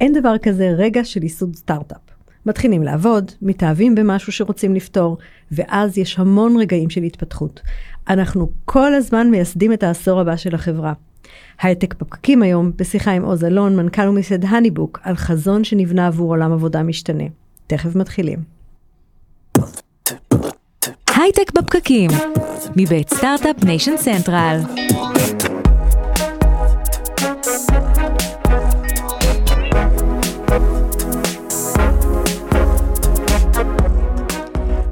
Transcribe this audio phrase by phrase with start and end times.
[0.00, 1.98] אין דבר כזה רגע של ייסוד סטארט-אפ.
[2.46, 5.18] מתחילים לעבוד, מתאהבים במשהו שרוצים לפתור,
[5.52, 7.60] ואז יש המון רגעים של התפתחות.
[8.08, 10.92] אנחנו כל הזמן מייסדים את העשור הבא של החברה.
[11.62, 16.52] הייטק בפקקים היום, בשיחה עם עוז אלון, מנכ"ל ומייסד HoneyBook, על חזון שנבנה עבור עולם
[16.52, 17.24] עבודה משתנה.
[17.66, 18.38] תכף מתחילים.
[21.16, 22.10] הייטק בפקקים,
[22.76, 24.60] מבית Start-Up Nation Central.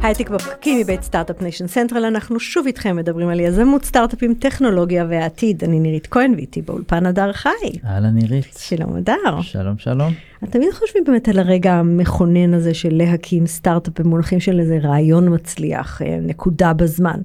[0.04, 5.64] הייטק בפקקים מבית Start-Up Nation Central, אנחנו שוב איתכם מדברים על יזמות סטארט-אפים, טכנולוגיה והעתיד.
[5.64, 7.48] אני נירית כהן ואיתי באולפן הדר חי.
[7.84, 8.54] אהלן נירית.
[8.58, 9.40] שלום הדר.
[9.42, 10.12] שלום שלום.
[10.50, 16.02] תמיד חושבים באמת על הרגע המכונן הזה של להקים סטארט-אפ במונחים של איזה רעיון מצליח,
[16.02, 17.20] אה, נקודה בזמן.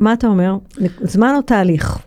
[0.00, 0.56] מה אתה אומר?
[1.00, 1.98] זמן או תהליך?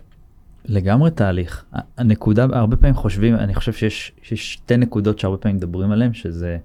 [0.64, 1.64] לגמרי תהליך.
[1.98, 6.56] הנקודה, הרבה פעמים חושבים, אני חושב שיש, שיש שתי נקודות שהרבה פעמים מדברים עליהן, שזה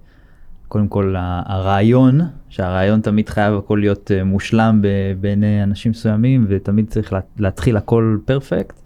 [0.70, 4.82] קודם כל הרעיון, שהרעיון תמיד חייב הכל להיות אה, מושלם
[5.20, 8.80] בעיני אנשים מסוימים ותמיד צריך להתחיל הכל perfect.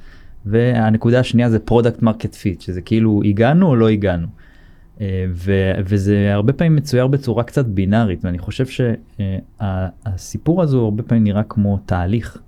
[0.47, 4.27] והנקודה השנייה זה product market fit, שזה כאילו הגענו או לא הגענו.
[5.01, 8.87] אה, ו- וזה הרבה פעמים מצויר בצורה קצת בינארית ואני חושב
[9.61, 12.39] שהסיפור הזה הרבה פעמים נראה כמו תהליך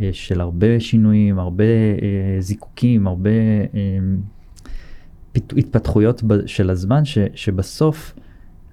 [0.00, 1.64] אה, של הרבה שינויים, הרבה
[2.38, 3.30] זיקוקים, הרבה
[5.34, 8.14] התפתחויות של הזמן ש- שבסוף.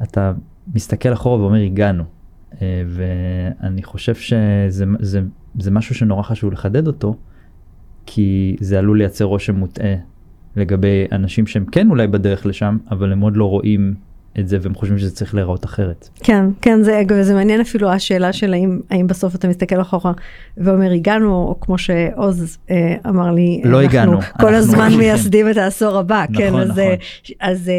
[0.03, 0.33] אתה
[0.73, 2.03] מסתכל אחורה ואומר הגענו.
[2.61, 5.21] אה, ואני חושב שזה זה,
[5.59, 7.15] זה משהו שנורא חשוב לחדד אותו,
[8.05, 9.95] כי זה עלול לייצר רושם מוטעה
[10.55, 13.95] לגבי אנשים שהם כן אולי בדרך לשם, אבל הם עוד לא רואים
[14.39, 16.09] את זה והם חושבים שזה צריך להיראות אחרת.
[16.15, 20.11] כן, כן, זה, זה מעניין אפילו השאלה של האם, האם בסוף אתה מסתכל אחורה
[20.57, 24.21] ואומר הגענו, או כמו שעוז אה, אמר לי, לא אנחנו הגענו.
[24.21, 26.83] כל אנחנו הזמן מייסדים את העשור הבא, נכון, כן, אז, נכון.
[27.39, 27.73] אז אה,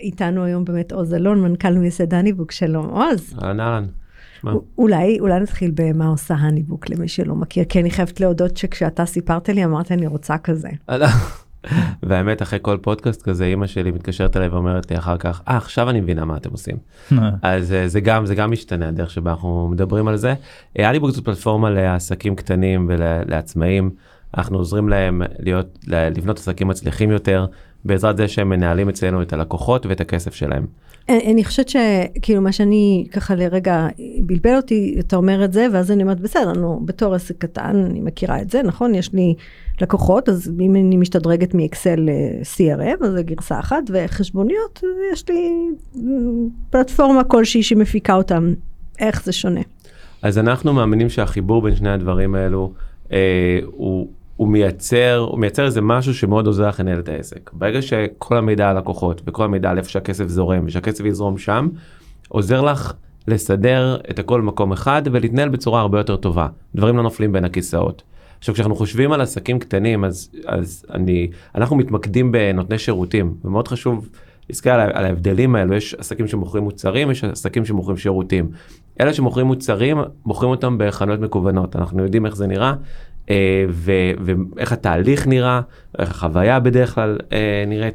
[0.00, 3.34] איתנו היום באמת עוז אלון, מנכ"ל מייסד הניבוק, שלום עוז.
[3.42, 3.86] אהלן אהלן.
[4.78, 9.48] אולי, אולי נתחיל במה עושה הניבוק למי שלא מכיר, כי אני חייבת להודות שכשאתה סיפרת
[9.48, 10.68] לי אמרת אני רוצה כזה.
[12.02, 15.90] והאמת אחרי כל פודקאסט כזה אמא שלי מתקשרת אליי ואומרת לי אחר כך אה עכשיו
[15.90, 16.76] אני מבינה מה אתם עושים.
[17.42, 20.34] אז זה גם זה גם משתנה הדרך שבה אנחנו מדברים על זה.
[20.78, 23.90] אליבוק זו פלטפורמה לעסקים קטנים ולעצמאים.
[24.36, 27.46] אנחנו עוזרים להם להיות לבנות עסקים מצליחים יותר
[27.84, 30.66] בעזרת זה שהם מנהלים אצלנו את הלקוחות ואת הכסף שלהם.
[31.08, 33.88] אני חושבת שכאילו מה שאני ככה לרגע
[34.22, 38.00] בלבל אותי, אתה אומר את זה, ואז אני אומרת, בסדר, נו, בתור עסק קטן, אני
[38.00, 38.94] מכירה את זה, נכון?
[38.94, 39.34] יש לי
[39.80, 44.82] לקוחות, אז אם אני משתדרגת מאקסל ל-CRM, אז זה גרסה אחת, וחשבוניות,
[45.12, 45.50] יש לי
[46.70, 48.54] פלטפורמה כלשהי שמפיקה אותם.
[48.98, 49.60] איך זה שונה?
[50.22, 52.72] אז אנחנו מאמינים שהחיבור בין שני הדברים האלו
[53.12, 54.08] אה, הוא...
[54.40, 57.50] הוא מייצר, הוא מייצר איזה משהו שמאוד עוזר לך לנהל את העסק.
[57.52, 61.68] ברגע שכל המידע על לקוחות וכל המידע על איפה שהכסף זורם ושהכסף יזרום שם,
[62.28, 62.92] עוזר לך
[63.28, 66.46] לסדר את הכל במקום אחד ולהתנהל בצורה הרבה יותר טובה.
[66.74, 68.02] דברים לא נופלים בין הכיסאות.
[68.38, 74.08] עכשיו כשאנחנו חושבים על עסקים קטנים אז, אז אני, אנחנו מתמקדים בנותני שירותים ומאוד חשוב
[74.50, 78.50] להסתכל על, על ההבדלים האלו, יש עסקים שמוכרים מוצרים, יש עסקים שמוכרים שירותים.
[79.00, 82.74] אלה שמוכרים מוצרים, מוכרים אותם בחנויות מקוונות, אנחנו יודעים איך זה נראה, אה,
[83.68, 85.60] ואיך התהליך נראה,
[85.98, 87.94] איך החוויה בדרך כלל אה, נראית,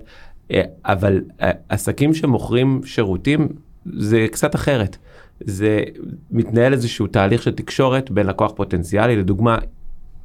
[0.52, 1.22] אה, אבל
[1.70, 3.48] עסקים שמוכרים שירותים
[3.86, 4.98] זה קצת אחרת.
[5.40, 5.84] זה
[6.32, 9.58] מתנהל איזשהו תהליך של תקשורת בין לקוח פוטנציאלי, לדוגמה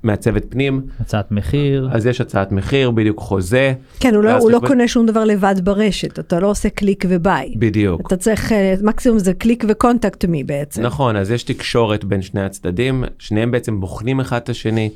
[0.02, 0.80] מעצבת פנים.
[1.00, 1.88] הצעת מחיר.
[1.92, 3.72] אז יש הצעת מחיר, בדיוק חוזה.
[4.00, 7.54] כן, הוא לא, הוא לא קונה שום דבר לבד ברשת, אתה לא עושה קליק וביי.
[7.56, 8.06] בדיוק.
[8.06, 8.52] אתה צריך,
[8.82, 10.82] מקסימום זה click ו contact me בעצם.
[10.82, 14.90] נכון, אז יש תקשורת בין שני הצדדים, שניהם בעצם בוחנים אחד את השני.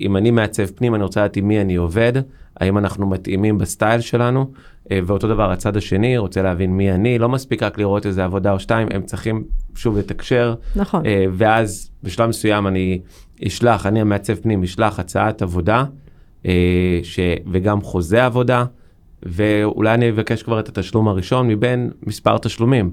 [0.00, 2.12] אם אני מעצב פנים, אני רוצה לדעת עם מי אני עובד,
[2.56, 4.50] האם אנחנו מתאימים בסטייל שלנו,
[4.90, 8.60] ואותו דבר הצד השני רוצה להבין מי אני, לא מספיק רק לראות איזה עבודה או
[8.60, 10.54] שתיים, הם צריכים שוב לתקשר.
[10.76, 11.02] נכון.
[11.32, 13.00] ואז בשלב מסוים אני
[13.46, 15.84] אשלח, אני המעצב פנים, אשלח הצעת עבודה,
[17.02, 17.20] ש...
[17.50, 18.64] וגם חוזה עבודה,
[19.22, 22.90] ואולי אני אבקש כבר את התשלום הראשון מבין מספר תשלומים.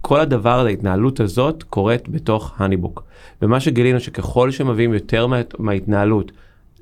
[0.00, 3.02] כל הדבר, ההתנהלות הזאת קורית בתוך הניבוק.
[3.42, 6.32] ומה שגילינו שככל שמביאים יותר מה, מההתנהלות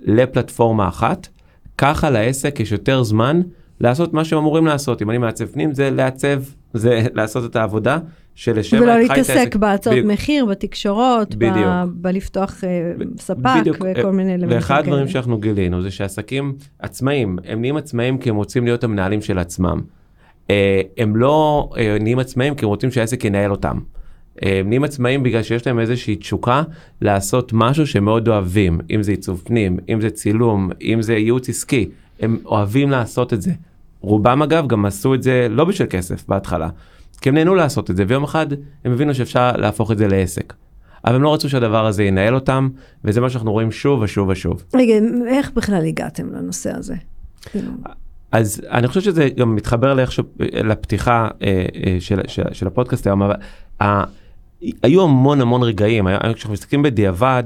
[0.00, 1.29] לפלטפורמה אחת,
[1.79, 3.41] ככה לעסק יש יותר זמן
[3.81, 5.03] לעשות מה שהם אמורים לעשות.
[5.03, 6.43] אם אני מעצב פנים זה לעצב,
[6.75, 7.99] זה לעשות את העבודה
[8.37, 12.65] שלשם ולא להתעסק בהצעות מחיר, בתקשורות, ב- בלפתוח
[12.99, 13.77] ב- ספק בדיוק.
[13.81, 18.37] וכל מיני אלמנטים ואחד הדברים שאנחנו גילינו זה שעסקים עצמאים, הם נהיים עצמאים כי הם
[18.37, 19.81] רוצים להיות המנהלים של עצמם.
[20.99, 21.69] הם לא
[22.00, 23.79] נהיים עצמאים כי הם רוצים שהעסק ינהל אותם.
[24.43, 26.62] הם נהיים עצמאים בגלל שיש להם איזושהי תשוקה
[27.00, 31.49] לעשות משהו שהם מאוד אוהבים, אם זה עיצוב פנים, אם זה צילום, אם זה ייעוץ
[31.49, 31.89] עסקי,
[32.21, 33.53] הם אוהבים לעשות את זה.
[34.00, 36.69] רובם אגב גם עשו את זה לא בשביל כסף בהתחלה,
[37.21, 38.47] כי הם נהנו לעשות את זה, ויום אחד
[38.85, 40.55] הם הבינו שאפשר להפוך את זה לעסק.
[41.05, 42.69] אבל הם לא רצו שהדבר הזה ינהל אותם,
[43.05, 44.65] וזה מה שאנחנו רואים שוב ושוב ושוב.
[44.75, 44.95] רגע,
[45.29, 46.95] איך בכלל הגעתם לנושא הזה?
[47.43, 47.71] כאילו,
[48.33, 53.23] אז אני חושב שזה גם מתחבר לאיכשהו לפתיחה אה, אה, של, של, של הפודקאסט היום,
[53.23, 53.35] אבל
[53.83, 54.05] ה,
[54.83, 57.43] היו המון המון רגעים, היה- כשאנחנו מסתכלים בדיעבד,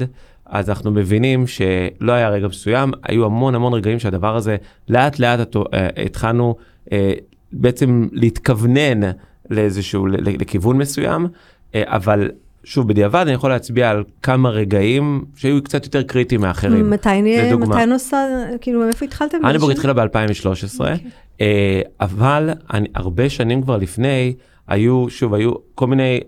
[0.46, 4.56] אז אנחנו מבינים שלא היה רגע מסוים, היו המון המון רגעים שהדבר הזה,
[4.88, 6.54] לאט לאט אה, התחלנו
[6.92, 7.12] אה,
[7.52, 9.00] בעצם להתכוונן
[9.50, 11.26] לאיזשהו, לכיוון מסוים,
[11.74, 12.30] אה, אבל
[12.64, 16.90] שוב, בדיעבד אני יכול להצביע על כמה רגעים שהיו קצת יותר קריטיים מאחרים.
[16.90, 17.08] מתי
[17.48, 17.76] לדוגמה.
[17.76, 18.26] מתי נוסע,
[18.60, 19.38] כאילו, מאיפה התחלתם?
[19.44, 20.98] אניבורג באיזה התחילה ב-2013, אוקיי.
[21.40, 24.34] אה, אבל אני, הרבה שנים כבר לפני,
[24.68, 26.20] היו, שוב, היו כל מיני,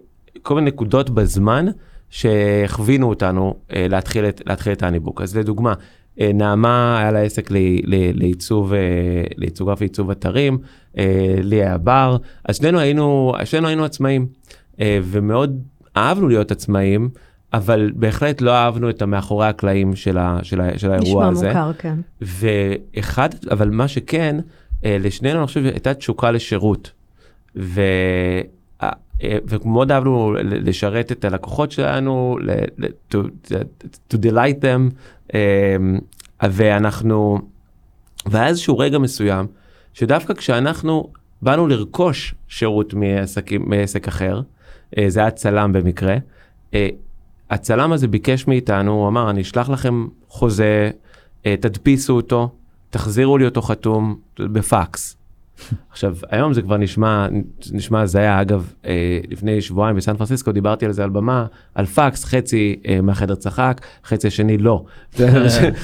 [0.43, 1.67] כל מיני נקודות בזמן
[2.11, 5.21] שהכווינו אותנו אה, להתחיל את, להתחיל את האניבוק.
[5.23, 5.75] אז לדוגמה,
[6.21, 7.51] נעמה היה לה עסק
[8.15, 8.79] לעיצוב, אה,
[9.37, 10.59] לעיצוב גרפי, עיצוב אתרים,
[10.99, 14.27] אה, לי היה בר, אז שנינו היינו, שנינו היינו עצמאים,
[14.81, 15.63] אה, ומאוד
[15.97, 17.11] אהבנו להיות עצמאים.
[17.53, 21.49] אבל בהחלט לא אהבנו את המאחורי הקלעים של, ה, של, ה, של האירוע הזה.
[21.49, 21.97] נשמע מוכר, כן.
[22.21, 24.37] ואחד, אבל מה שכן,
[24.85, 26.91] אה, לשנינו אני חושב הייתה תשוקה לשירות.
[27.57, 27.81] ו...
[28.83, 28.91] אה,
[29.23, 32.39] אה, ומאוד אהבנו לשרת את הלקוחות שלנו,
[33.13, 33.17] to,
[34.13, 35.22] to delight them, אה,
[36.43, 37.39] ואנחנו,
[38.27, 39.47] והיה איזשהו רגע מסוים,
[39.95, 41.11] שדווקא כשאנחנו
[41.43, 44.41] באנו לרכוש שירות מעסקים, מעסק אחר,
[44.99, 46.17] אה, זה היה צלם במקרה,
[46.75, 46.89] אה,
[47.51, 50.91] הצלם הזה ביקש מאיתנו, הוא אמר, אני אשלח לכם חוזה,
[51.47, 52.51] אה, תדפיסו אותו,
[52.91, 55.17] תחזירו לי אותו חתום בפקס.
[55.91, 57.27] עכשיו, היום זה כבר נשמע,
[57.73, 58.41] נשמע הזיה.
[58.41, 63.01] אגב, אה, לפני שבועיים בסן פרנסיסקו דיברתי על זה על במה, על פקס, חצי אה,
[63.01, 64.85] מהחדר צחק, חצי השני לא.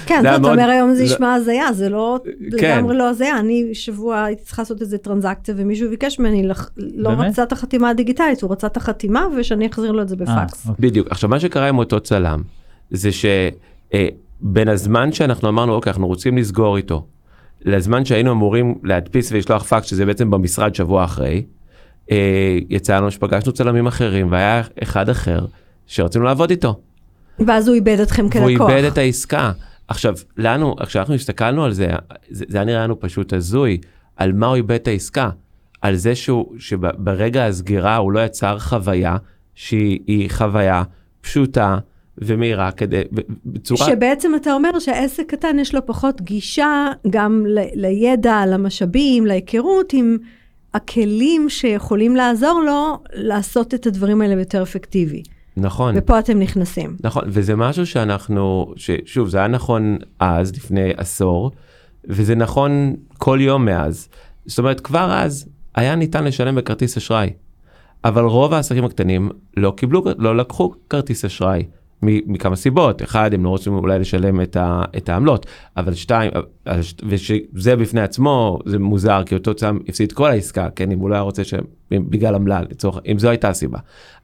[0.06, 2.20] כן, זאת אומרת, היום זה נשמע הזיה, זה לא,
[2.58, 2.76] כן.
[2.76, 3.38] לגמרי לא הזיה.
[3.38, 7.10] אני שבוע הייתי צריכה לעשות איזה טרנזקציה, ומישהו ביקש ממני, לא?
[7.10, 10.66] רצה את החתימה הדיגיטלית, הוא רצה את החתימה, ושאני אחזיר לו את זה בפקס.
[10.66, 10.90] אה, אוקיי.
[10.90, 11.08] בדיוק.
[11.10, 12.42] עכשיו, מה שקרה עם אותו צלם,
[12.90, 17.06] זה שבין הזמן שאנחנו אמרנו, אוקיי, אנחנו רוצים לסגור איתו,
[17.64, 21.44] לזמן שהיינו אמורים להדפיס ולשלוח פקס, שזה בעצם במשרד שבוע אחרי,
[22.10, 25.46] אה, יצא לנו שפגשנו צלמים אחרים, והיה אחד אחר
[25.86, 26.80] שרצינו לעבוד איתו.
[27.46, 28.70] ואז הוא איבד אתכם כלקוח.
[28.70, 29.52] איבד את העסקה.
[29.88, 31.88] עכשיו, לנו, כשאנחנו הסתכלנו על זה,
[32.30, 33.78] זה, זה היה נראה לנו פשוט הזוי,
[34.16, 35.30] על מה הוא איבד את העסקה.
[35.82, 39.16] על זה שהוא, שברגע הסגירה הוא לא יצר חוויה
[39.54, 40.82] שהיא היא חוויה
[41.20, 41.78] פשוטה
[42.22, 43.02] ומהירה כדי,
[43.46, 43.86] בצורה...
[43.86, 50.16] שבעצם אתה אומר שהעסק קטן יש לו פחות גישה גם ל- לידע, למשאבים, להיכרות עם
[50.74, 55.22] הכלים שיכולים לעזור לו לעשות את הדברים האלה יותר אפקטיבי.
[55.56, 55.94] נכון.
[55.98, 56.96] ופה אתם נכנסים.
[57.02, 61.50] נכון, וזה משהו שאנחנו, ששוב, זה היה נכון אז, לפני עשור,
[62.04, 64.08] וזה נכון כל יום מאז.
[64.46, 67.30] זאת אומרת, כבר אז היה ניתן לשלם בכרטיס אשראי,
[68.04, 71.64] אבל רוב העסקים הקטנים לא קיבלו, לא לקחו כרטיס אשראי.
[72.02, 75.46] מכמה סיבות, אחד, הם לא רוצים אולי לשלם את, ה, את העמלות,
[75.76, 76.30] אבל שתיים,
[77.08, 81.14] ושזה בפני עצמו, זה מוזר, כי אותו צם הפסיד כל העסקה, כן, אם הוא לא
[81.14, 81.54] היה רוצה ש...
[81.90, 83.78] בגלל עמלה, לצורך, אם זו הייתה הסיבה.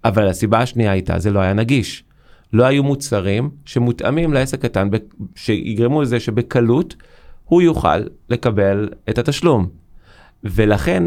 [0.05, 2.05] אבל הסיבה השנייה הייתה, זה לא היה נגיש.
[2.53, 4.88] לא היו מוצרים שמותאמים לעסק קטן,
[5.35, 6.97] שיגרמו לזה שבקלות
[7.44, 7.99] הוא יוכל
[8.29, 9.69] לקבל את התשלום.
[10.44, 11.03] ולכן,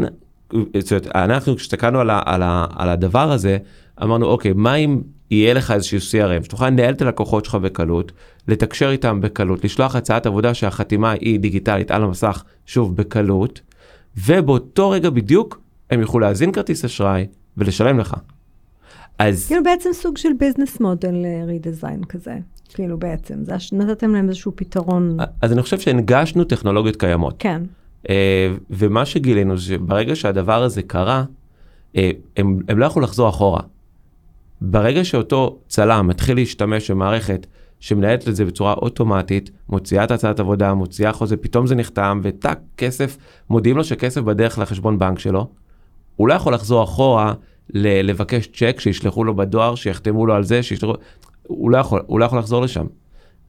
[0.78, 2.42] זאת אנחנו כשהסתכלנו על, על,
[2.76, 3.58] על הדבר הזה,
[4.02, 8.12] אמרנו, אוקיי, מה אם יהיה לך איזשהו CRM, שתוכל לנהל את הלקוחות שלך בקלות,
[8.48, 13.60] לתקשר איתם בקלות, לשלוח הצעת עבודה שהחתימה היא דיגיטלית על המסך, שוב, בקלות,
[14.26, 18.14] ובאותו רגע בדיוק הם יוכלו להזין כרטיס אשראי ולשלם לך.
[19.18, 21.14] אז כאילו בעצם סוג של ביזנס מודל
[21.46, 22.34] רידיזיין כזה.
[22.74, 25.16] כאילו בעצם, זה נתתם להם איזשהו פתרון.
[25.42, 27.34] אז אני חושב שהנגשנו טכנולוגיות קיימות.
[27.38, 27.62] כן.
[28.08, 31.24] אה, ומה שגילינו שברגע שהדבר הזה קרה,
[31.96, 33.60] אה, הם, הם לא יכלו לחזור אחורה.
[34.60, 37.46] ברגע שאותו צלם מתחיל להשתמש במערכת
[37.80, 42.58] שמנהלת את זה בצורה אוטומטית, מוציאה את הצעת עבודה, מוציאה חוזה, פתאום זה נחתם, וטאק,
[42.76, 43.16] כסף,
[43.50, 45.48] מודיעים לו שכסף בדרך לחשבון בנק שלו,
[46.16, 47.34] הוא לא יכול לחזור אחורה
[47.70, 50.92] ל- לבקש צ'ק, שישלחו לו בדואר, שיחתמו לו על זה, שישלחו...
[51.42, 52.86] הוא לא יכול, הוא לא יכול לחזור לשם.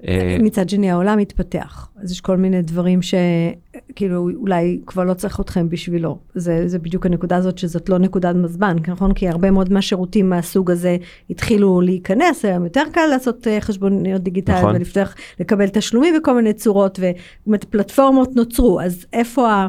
[0.07, 5.39] אה, מצד שני העולם מתפתח, אז יש כל מיני דברים שכאילו אולי כבר לא צריך
[5.39, 6.19] אתכם בשבילו.
[6.35, 9.13] זה, זה בדיוק הנקודה הזאת שזאת לא נקודת זמן, נכון?
[9.13, 10.97] כי הרבה מאוד מהשירותים מהסוג הזה
[11.29, 14.75] התחילו להיכנס, היום יותר קל לעשות אה, חשבוניות דיגיטליות נכון.
[14.75, 19.67] ולפתח, לקבל תשלומים בכל מיני צורות, ובאמת פלטפורמות נוצרו, אז איפה, ה,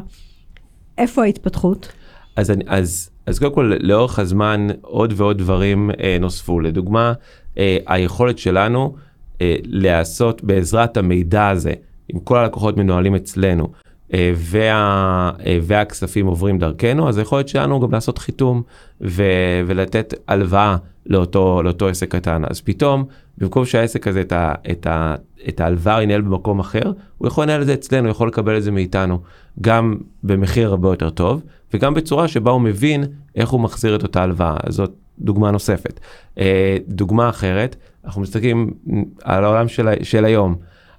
[0.97, 1.91] איפה ההתפתחות?
[2.35, 6.59] אז, אני, אז, אז קודם כל לאורך הזמן עוד ועוד דברים אה, נוספו.
[6.59, 7.13] לדוגמה,
[7.57, 8.95] אה, היכולת שלנו
[9.65, 11.73] להיעשות בעזרת המידע הזה,
[12.13, 13.67] אם כל הלקוחות מנוהלים אצלנו,
[14.13, 18.61] אה, וה, אה, והכספים עוברים דרכנו, אז יכול להיות שלנו גם לעשות חיתום
[19.01, 19.23] ו,
[19.67, 22.41] ולתת הלוואה לאותו, לאותו עסק קטן.
[22.49, 23.05] אז פתאום,
[23.37, 25.15] במקום שהעסק הזה את, ה, את, ה,
[25.47, 28.63] את ההלוואה ינהל במקום אחר, הוא יכול לנהל את זה אצלנו, הוא יכול לקבל את
[28.63, 29.19] זה מאיתנו,
[29.61, 31.43] גם במחיר הרבה יותר טוב,
[31.73, 33.03] וגם בצורה שבה הוא מבין
[33.35, 34.57] איך הוא מחזיר את אותה הלוואה.
[34.69, 35.99] זאת דוגמה נוספת.
[36.39, 38.73] אה, דוגמה אחרת, אנחנו מסתכלים
[39.23, 40.55] על העולם של, של היום.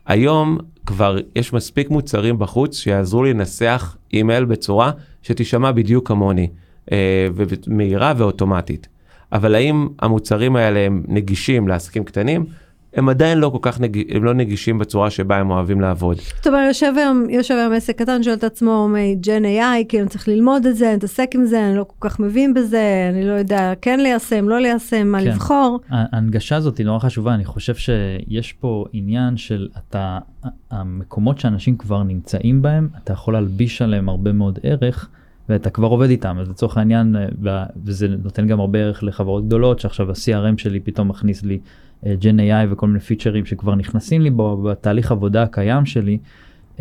[0.07, 4.91] היום כבר יש מספיק מוצרים בחוץ שיעזרו לי לנסח אימייל בצורה
[5.23, 6.49] שתישמע בדיוק כמוני,
[6.93, 8.89] אה, ומהירה ואוטומטית.
[9.33, 12.47] אבל האם המוצרים האלה הם נגישים לעסקים קטנים?
[12.95, 14.15] הם עדיין לא כל כך נג...
[14.15, 16.17] הם לא נגישים בצורה שבה הם אוהבים לעבוד.
[16.37, 20.11] זאת אומרת, יושב היום, יושב היום עסק קטן, שואל את עצמו מג'ן AI, כאילו אני
[20.11, 23.27] צריך ללמוד את זה, אני מתעסק עם זה, אני לא כל כך מבין בזה, אני
[23.27, 25.27] לא יודע כן ליישם, לא ליישם, מה כן.
[25.27, 25.81] לבחור.
[25.89, 30.19] ההנגשה הזאת היא נורא חשובה, אני חושב שיש פה עניין של אתה,
[30.71, 35.09] המקומות שאנשים כבר נמצאים בהם, אתה יכול להלביש עליהם הרבה מאוד ערך.
[35.49, 39.81] ואתה כבר עובד איתם אז לצורך העניין אה, וזה נותן גם הרבה ערך לחברות גדולות
[39.81, 41.59] שעכשיו ה-CRM שלי פתאום מכניס לי
[42.07, 46.19] ג'ן uh, AI וכל מיני פיצ'רים שכבר נכנסים לי בו בתהליך עבודה הקיים שלי
[46.77, 46.81] uh,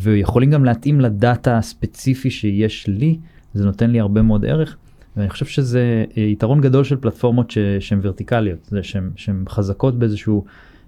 [0.00, 3.18] ויכולים גם להתאים לדאטה הספציפי שיש לי
[3.54, 4.76] זה נותן לי הרבה מאוד ערך.
[5.16, 8.80] ואני חושב שזה uh, יתרון גדול של פלטפורמות שהן ורטיקליות זה
[9.16, 10.44] שהן חזקות באיזשהו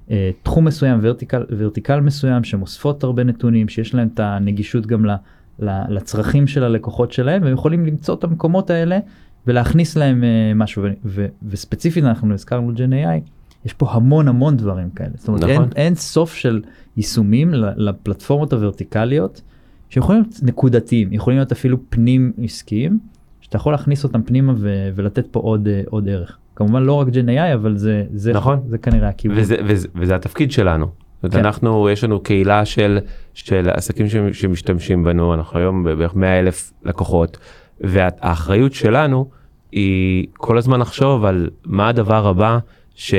[0.08, 0.12] uh,
[0.42, 5.14] תחום מסוים ורטיקל ורטיקל מסוים שמוספות הרבה נתונים שיש להם את הנגישות גם ל...
[5.58, 8.98] לה, לצרכים של הלקוחות שלהם והם יכולים למצוא את המקומות האלה
[9.46, 13.33] ולהכניס להם uh, משהו ו- ו- וספציפית אנחנו הזכרנו ג'ן AI
[13.64, 15.10] יש פה המון המון דברים כאלה.
[15.14, 15.52] זאת אומרת נכון.
[15.52, 16.62] אין, אין סוף של
[16.96, 19.42] יישומים לפלטפורמות הוורטיקליות
[19.88, 22.98] שיכולים להיות נקודתיים יכולים להיות אפילו פנים עסקיים
[23.40, 26.38] שאתה יכול להכניס אותם פנימה ו- ולתת פה עוד uh, עוד ערך.
[26.56, 28.60] כמובן לא רק ג'ן AI אבל זה זה נכון.
[28.66, 29.38] זה כנראה הכיוון.
[29.38, 30.86] וזה, וזה, וזה התפקיד שלנו.
[30.86, 31.44] זאת אומרת, כן.
[31.44, 32.98] אנחנו, יש לנו קהילה של,
[33.34, 37.38] של עסקים שמשתמשים בנו, אנחנו היום בערך 100 אלף לקוחות,
[37.80, 39.30] והאחריות שלנו
[39.72, 42.58] היא כל הזמן לחשוב על מה הדבר הבא
[42.94, 43.14] ש,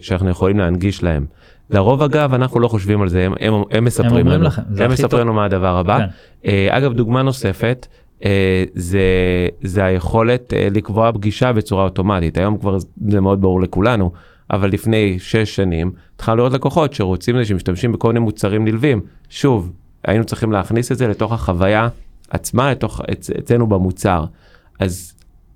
[0.00, 1.26] שאנחנו יכולים להנגיש להם.
[1.70, 4.90] לרוב אגב אנחנו לא חושבים על זה הם, הם, הם מספרים הם לנו, לכם, הם
[4.90, 5.98] מספרים לנו מה הדבר הבא.
[5.98, 6.06] כן.
[6.42, 7.86] Uh, אגב דוגמה נוספת
[8.20, 8.24] uh,
[8.74, 9.00] זה,
[9.62, 14.12] זה היכולת uh, לקבוע פגישה בצורה אוטומטית היום כבר זה מאוד ברור לכולנו
[14.50, 19.00] אבל לפני 6 שנים התחלנו לראות לקוחות שרוצים לזה שמשתמשים בכל מיני מוצרים נלווים.
[19.30, 19.72] שוב,
[20.04, 21.88] היינו צריכים להכניס את זה לתוך החוויה
[22.30, 24.24] עצמה, לתוך, אצ, אצלנו במוצר.
[24.78, 25.14] אז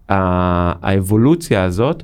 [0.08, 2.02] האבולוציה הזאת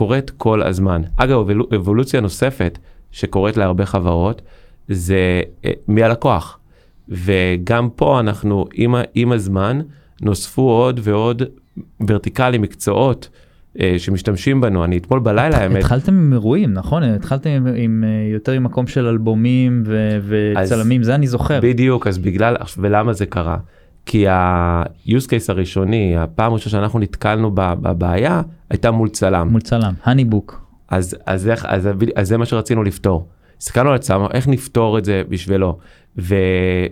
[0.00, 1.02] קורית כל הזמן.
[1.16, 2.78] אגב, אבולוציה נוספת
[3.12, 4.42] שקורית להרבה חברות
[4.88, 6.58] זה אה, מהלקוח.
[7.08, 9.80] וגם פה אנחנו עם, עם הזמן
[10.22, 11.42] נוספו עוד ועוד
[12.08, 13.28] ורטיקלים, מקצועות.
[13.80, 15.76] אה, שמשתמשים בנו אני אתמול בלילה האמת.
[15.76, 21.00] התחלתם עם אירועים נכון התחלתם עם, עם אה, יותר עם מקום של אלבומים ו, וצלמים
[21.00, 21.60] אז, זה אני זוכר.
[21.62, 23.56] בדיוק אז בגלל ולמה זה קרה.
[24.06, 29.48] כי ה-use case הראשוני הפעם הראשונה שאנחנו נתקלנו בבעיה הייתה מול צלם.
[29.48, 30.66] מול צלם הניבוק.
[30.88, 33.28] אז אז איך אז, אז זה מה שרצינו לפתור.
[33.58, 35.78] הסתכלנו על הצלם איך נפתור את זה בשבילו
[36.18, 36.34] ו,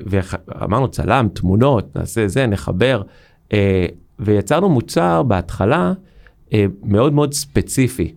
[0.06, 3.02] ואמרנו צלם תמונות נעשה זה נחבר
[3.52, 3.86] אה,
[4.18, 5.92] ויצרנו מוצר בהתחלה.
[6.52, 8.14] אה, מאוד מאוד ספציפי.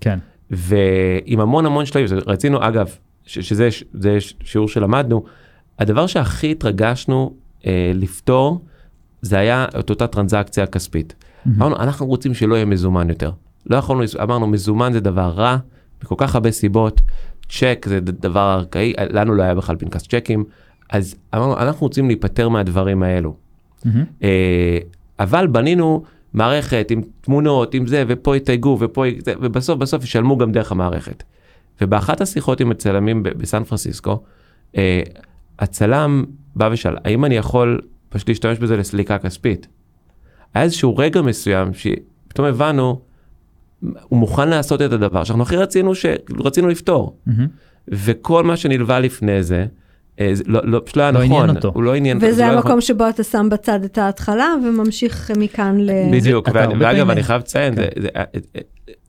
[0.00, 0.18] כן.
[0.50, 2.88] ועם המון המון שלבים, רצינו אגב,
[3.26, 5.24] ש, שזה זה שיעור שלמדנו,
[5.78, 7.34] הדבר שהכי התרגשנו
[7.66, 8.64] אה, לפתור,
[9.22, 11.14] זה היה את אותה טרנזקציה כספית.
[11.14, 11.48] Mm-hmm.
[11.56, 13.30] אמרנו, אנחנו רוצים שלא יהיה מזומן יותר.
[13.66, 15.56] לא יכולנו, אמרנו, מזומן זה דבר רע,
[16.02, 17.00] מכל כך הרבה סיבות,
[17.48, 20.44] צ'ק זה דבר ארכאי, לנו לא היה בכלל פנקס צ'קים,
[20.90, 23.34] אז אמרנו, אנחנו רוצים להיפטר מהדברים האלו.
[23.34, 23.88] Mm-hmm.
[24.22, 24.78] אה,
[25.18, 26.02] אבל בנינו,
[26.32, 31.22] מערכת עם תמונות, עם זה, ופה יתייגו, ופה, זה, ובסוף בסוף ישלמו גם דרך המערכת.
[31.80, 34.22] ובאחת השיחות עם הצלמים בסן פרנסיסקו,
[34.76, 35.02] אה,
[35.58, 36.24] הצלם
[36.60, 39.66] בא ושאל, האם אני יכול פשוט להשתמש בזה לסליקה כספית?
[40.54, 43.00] היה איזשהו רגע מסוים שפתאום הבנו,
[43.80, 46.06] הוא מוכן לעשות את הדבר שאנחנו הכי רצינו, ש...
[46.38, 47.16] רצינו לפתור.
[47.28, 47.32] Mm-hmm.
[47.88, 49.66] וכל מה שנלווה לפני זה,
[50.20, 51.72] אה, לא, לא, פשוט לא היה לא נכון, עניין אותו.
[51.74, 52.28] הוא לא עניין אותו.
[52.28, 52.80] וזה לא המקום נכון.
[52.80, 55.90] שבו אתה שם בצד את ההתחלה וממשיך מכאן ל...
[56.12, 57.82] בדיוק, ואני, ואגב אני חייב לציין, כן.
[57.82, 58.24] זה, זה, אה,
[58.56, 58.60] אה,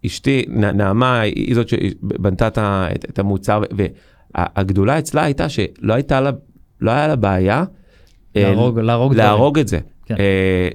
[0.06, 2.48] אשתי נעמה היא זאת שבנתה
[2.96, 3.64] את, את המוצר
[4.36, 6.32] והגדולה אצלה הייתה שלא הייתה לה,
[6.82, 7.64] לא היה לה בעיה
[8.36, 9.80] להרוג, להרוג, להרוג את זה.
[10.06, 10.16] כן.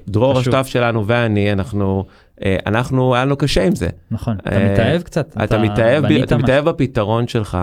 [0.07, 2.05] דרור השותף שלנו ואני אנחנו
[2.45, 3.87] אנחנו היה לנו קשה עם זה.
[4.11, 5.29] נכון, אתה מתאהב קצת.
[5.33, 7.57] אתה, אתה מתאהב, אתה מתאהב בפתרון שלך.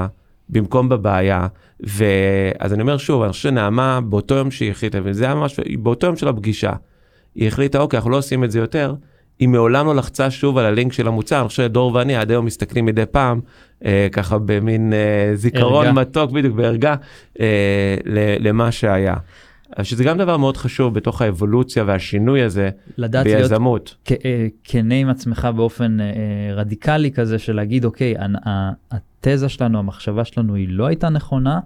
[0.48, 1.46] במקום בבעיה.
[1.80, 6.06] ואז אני אומר שוב, אני חושב שנעמה באותו יום שהיא החליטה, וזה היה ממש, באותו
[6.06, 6.72] יום של הפגישה,
[7.34, 8.94] היא החליטה, אוקיי, אנחנו לא עושים את זה יותר.
[9.38, 12.44] היא מעולם לא לחצה שוב על הלינק של המוצר, אני חושב שדור ואני עד היום
[12.46, 13.40] מסתכלים מדי פעם,
[13.84, 16.00] אה, ככה במין אה, זיכרון ערגה.
[16.00, 16.94] מתוק, בדיוק, בערגה,
[17.40, 17.96] אה,
[18.40, 19.14] למה שהיה.
[19.82, 23.94] שזה גם דבר מאוד חשוב בתוך האבולוציה והשינוי הזה לדעת להיות ביזמות.
[24.04, 26.06] כ- אה, כנה עם עצמך באופן אה,
[26.54, 28.14] רדיקלי כזה של להגיד אוקיי
[28.90, 31.58] התזה שלנו המחשבה שלנו היא לא הייתה נכונה אה,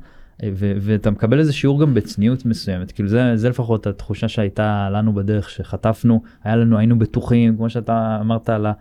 [0.44, 5.12] ו- ואתה מקבל איזה שיעור גם בצניעות מסוימת כאילו זה זה לפחות התחושה שהייתה לנו
[5.14, 8.72] בדרך שחטפנו היה לנו היינו בטוחים כמו שאתה אמרת על ה-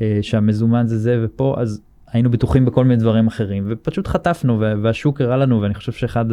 [0.00, 1.80] אה, שהמזומן זה זה ופה אז
[2.12, 6.24] היינו בטוחים בכל מיני דברים אחרים ופשוט חטפנו וה- והשוק הראה לנו ואני חושב שאחד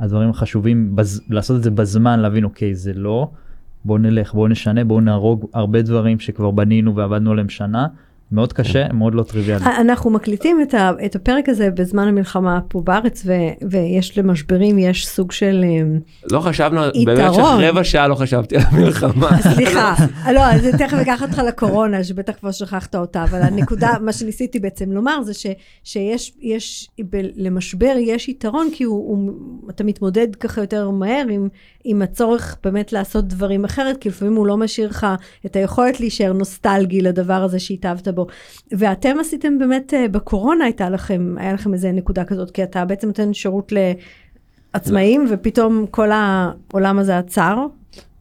[0.00, 3.30] הדברים החשובים בז, לעשות את זה בזמן להבין אוקיי זה לא
[3.84, 7.86] בוא נלך בוא נשנה בוא נהרוג הרבה דברים שכבר בנינו ועבדנו עליהם שנה
[8.32, 9.64] מאוד קשה מאוד לא טריוויאלי.
[9.64, 13.32] אנחנו מקליטים את, ה, את הפרק הזה בזמן המלחמה פה בארץ, ו,
[13.70, 15.64] ויש למשברים, יש סוג של...
[15.64, 15.98] אמ,
[16.30, 17.04] לא חשבנו, יתרון.
[17.06, 19.42] במשך רבע שעה לא חשבתי על המלחמה.
[19.54, 19.94] סליחה,
[20.34, 24.60] לא, אז זה תכף אקח אותך לקורונה, שבטח כבר שכחת אותה, אבל הנקודה, מה שניסיתי
[24.60, 25.46] בעצם לומר, זה ש,
[25.84, 29.32] שיש, יש, ב, למשבר יש יתרון, כי הוא, הוא,
[29.70, 31.48] אתה מתמודד ככה יותר מהר עם,
[31.84, 35.06] עם הצורך באמת לעשות דברים אחרת, כי לפעמים הוא לא משאיר לך
[35.46, 38.21] את היכולת להישאר נוסטלגי לדבר הזה שהתאהבת בו.
[38.72, 43.06] ואתם עשיתם באמת, אה, בקורונה הייתה לכם, היה לכם איזה נקודה כזאת, כי אתה בעצם
[43.06, 43.72] נותן שירות
[44.74, 47.66] לעצמאים, ופתאום כל העולם הזה עצר.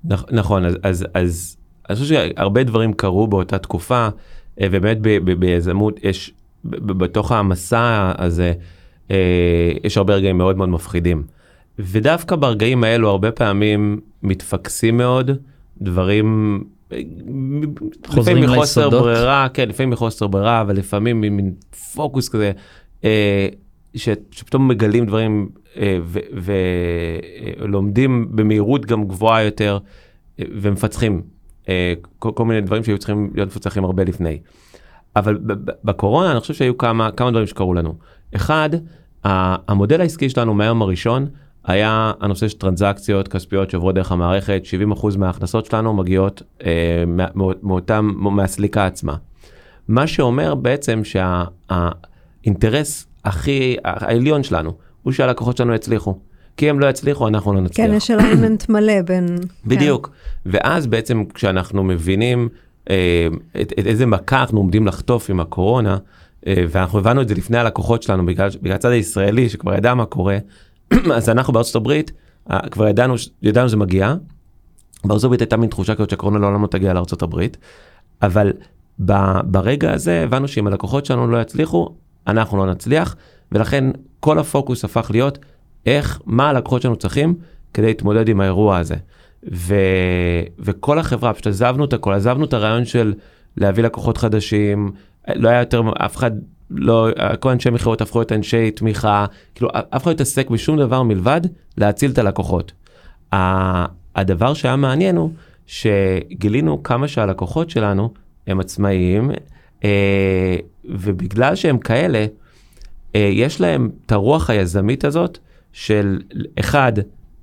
[0.09, 1.57] נכ- נכון, אז, אז, אז
[1.89, 4.07] אני חושב שהרבה דברים קרו באותה תקופה,
[4.61, 4.97] אה, ובאמת
[5.39, 6.33] ביזמות יש,
[6.65, 8.53] בתוך המסע הזה,
[9.11, 9.17] אה,
[9.83, 11.23] יש הרבה רגעים מאוד מאוד מפחידים.
[11.79, 15.31] ודווקא ברגעים האלו הרבה פעמים מתפקסים מאוד,
[15.81, 16.59] דברים,
[18.07, 19.03] חוזרים לפעמים מחוסר ליסודות.
[19.03, 21.53] ברירה, כן, לפעמים מחוסר ברירה, אבל לפעמים ממין
[21.93, 22.51] פוקוס כזה,
[23.03, 23.47] אה,
[23.95, 25.99] ש, שפתאום מגלים דברים אה,
[27.59, 29.77] ולומדים במהירות גם גבוהה יותר
[30.39, 31.21] אה, ומפצחים
[31.69, 34.39] אה, כל, כל מיני דברים שהיו צריכים להיות מפוצחים הרבה לפני.
[35.15, 35.39] אבל
[35.83, 37.95] בקורונה אני חושב שהיו כמה, כמה דברים שקרו לנו.
[38.35, 38.69] אחד,
[39.23, 41.27] המודל העסקי שלנו מהיום הראשון
[41.65, 44.61] היה הנושא של טרנזקציות כספיות שעוברות דרך המערכת,
[44.93, 49.15] 70% מההכנסות שלנו מגיעות אה, מא- מאותם, מהסליקה עצמה.
[49.87, 51.01] מה שאומר בעצם
[52.43, 56.17] שהאינטרס הכי העליון שלנו הוא שהלקוחות שלנו יצליחו.
[56.57, 57.87] כי הם לא יצליחו אנחנו לא נצליח.
[57.87, 59.37] כן, יש אליימנט מלא בין...
[59.65, 60.09] בדיוק.
[60.45, 62.49] ואז בעצם כשאנחנו מבינים
[62.89, 63.27] אה,
[63.61, 65.97] את, את איזה מכה אנחנו עומדים לחטוף עם הקורונה,
[66.47, 70.05] אה, ואנחנו הבנו את זה לפני הלקוחות שלנו בגלל, בגלל הצד הישראלי שכבר ידע מה
[70.05, 70.37] קורה,
[71.15, 72.11] אז אנחנו בארצות הברית
[72.51, 74.15] אה, כבר ידענו, ידענו שזה מגיע.
[75.05, 77.57] בארצות הברית הייתה מין תחושה כזאת שהקורונה לעולם לא תגיע לארצות הברית,
[78.21, 78.53] אבל
[79.05, 79.13] ב,
[79.45, 81.89] ברגע הזה הבנו שאם הלקוחות שלנו לא יצליחו,
[82.27, 83.15] אנחנו לא נצליח,
[83.51, 83.83] ולכן
[84.19, 85.37] כל הפוקוס הפך להיות
[85.85, 87.35] איך, מה הלקוחות שלנו צריכים
[87.73, 88.95] כדי להתמודד עם האירוע הזה.
[89.53, 89.75] ו...
[90.59, 93.13] וכל החברה, פשוט עזבנו את הכל, עזבנו את הרעיון של
[93.57, 94.91] להביא לקוחות חדשים,
[95.35, 96.31] לא היה יותר, אף אחד,
[96.75, 97.07] לא,
[97.39, 101.41] כל אנשי מכירות הפכו להיות אנשי תמיכה, כאילו אף אחד לא התעסק בשום דבר מלבד
[101.77, 102.71] להציל את הלקוחות.
[104.15, 105.31] הדבר שהיה מעניין הוא
[105.67, 108.13] שגילינו כמה שהלקוחות שלנו
[108.47, 109.31] הם עצמאיים,
[109.83, 110.55] אה,
[110.85, 112.25] ובגלל שהם כאלה,
[113.15, 115.37] אה, יש להם את הרוח היזמית הזאת
[115.73, 116.21] של
[116.59, 116.93] אחד,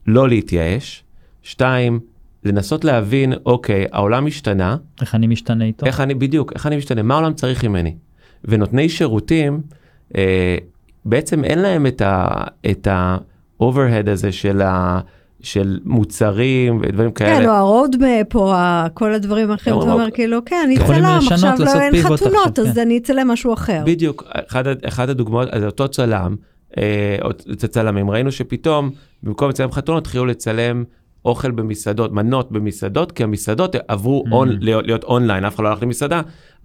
[0.06, 1.04] לא להתייאש,
[1.42, 2.00] שתיים,
[2.44, 5.86] לנסות להבין, אוקיי, העולם השתנה, איך אני משתנה איתו.
[5.86, 7.94] איך אני, בדיוק, איך אני משתנה, מה העולם צריך ממני.
[8.44, 9.60] ונותני שירותים,
[10.16, 10.56] אה,
[11.04, 12.28] בעצם אין להם את ה-
[12.70, 15.00] את ה-overhead הזה של, ה,
[15.40, 17.38] של מוצרים ודברים כאלה.
[17.40, 21.02] כן, או ה roadmap, או ה- כל הדברים האחרים, אתה אומר כאילו, כן, אני יכולים
[21.02, 22.80] צלם, לשנות, עכשיו לא אין חתונות, אז כן.
[22.80, 23.82] אני אצלם משהו אחר.
[23.86, 24.40] בדיוק, ה-
[24.88, 26.36] אחד הדוגמאות, אז אותו צלם,
[26.78, 28.90] אה, או צ- צלמים, ראינו שפתאום
[29.22, 30.84] במקום לצלם חתונות התחילו לצלם
[31.28, 34.32] אוכל במסעדות, מנות במסעדות, כי המסעדות עברו Mm.
[34.32, 36.20] on, להיות, להיות אונליין, אף אחד לא הלך למסעדה.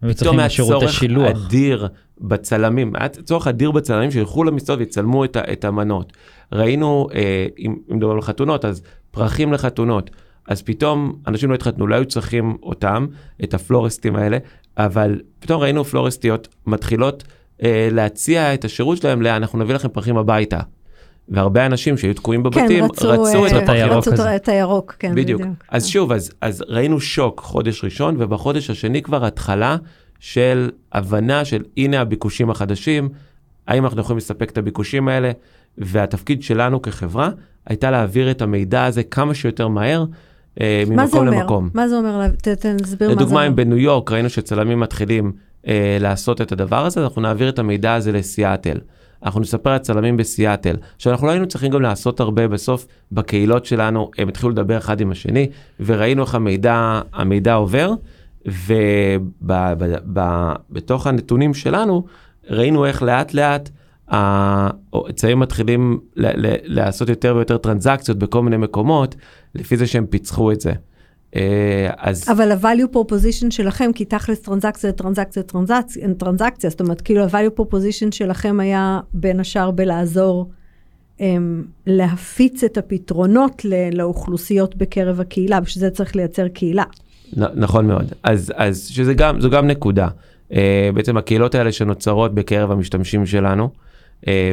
[0.09, 0.49] פתאום היה
[0.79, 0.83] צורך.
[1.29, 1.87] אדיר
[2.21, 6.13] בצלמים, היה צורך אדיר בצלמים שילכו למסעדות ויצלמו את, את המנות.
[6.51, 10.09] ראינו, אה, אם אם מדברים על חתונות, אז פרחים לחתונות.
[10.47, 13.07] אז פתאום אנשים לא התחתנו, לא היו צריכים אותם,
[13.43, 14.37] את הפלורסטים האלה,
[14.77, 17.23] אבל פתאום ראינו פלורסטיות מתחילות
[17.63, 20.59] אה, להציע את השירות שלהם, ל- אנחנו נביא לכם פרחים הביתה.
[21.29, 24.35] והרבה אנשים שהיו תקועים כן, בבתים, רצו, רצו אה, את הירוק רצו הזה.
[24.35, 25.41] את הירוק, כן, בדיוק.
[25.69, 29.77] אז שוב, אז, אז ראינו שוק חודש ראשון, ובחודש השני כבר התחלה
[30.19, 33.09] של הבנה של הנה הביקושים החדשים,
[33.67, 35.31] האם אנחנו יכולים לספק את הביקושים האלה,
[35.77, 37.29] והתפקיד שלנו כחברה
[37.67, 40.05] הייתה להעביר את המידע הזה כמה שיותר מהר,
[40.61, 41.27] אה, ממקום?
[41.27, 41.69] למקום.
[41.73, 42.27] מה זה אומר?
[42.37, 43.47] תסביר מה זה לדוגמה, אומר.
[43.47, 45.31] אם בניו יורק ראינו שצלמים מתחילים
[45.67, 48.77] אה, לעשות את הדבר הזה, אנחנו נעביר את המידע הזה לסיאטל.
[49.23, 50.75] אנחנו נספר על צלמים בסיאטל.
[50.95, 55.01] עכשיו, אנחנו לא היינו צריכים גם לעשות הרבה בסוף בקהילות שלנו, הם התחילו לדבר אחד
[55.01, 57.93] עם השני, וראינו איך המידע, המידע עובר,
[59.41, 62.03] ובתוך הנתונים שלנו,
[62.49, 63.69] ראינו איך לאט לאט
[64.07, 69.15] הצעירים מתחילים לעשות יותר ויותר טרנזקציות בכל מיני מקומות,
[69.55, 70.73] לפי זה שהם פיצחו את זה.
[71.35, 77.23] אה, אז אבל ה-value proposition שלכם, כי תכלס טרנזקציה טרנזקציה טרנזקציה, טרנזקציה, זאת אומרת, כאילו
[77.23, 80.49] ה-value proposition שלכם היה בין השאר בלעזור
[81.19, 86.83] הם, להפיץ את הפתרונות לאוכלוסיות בקרב הקהילה, בשביל זה צריך לייצר קהילה.
[87.37, 88.13] נ- נכון מאוד.
[88.23, 90.07] אז, אז שזה גם, זו גם נקודה.
[90.53, 93.69] אה, בעצם הקהילות האלה שנוצרות בקרב המשתמשים שלנו.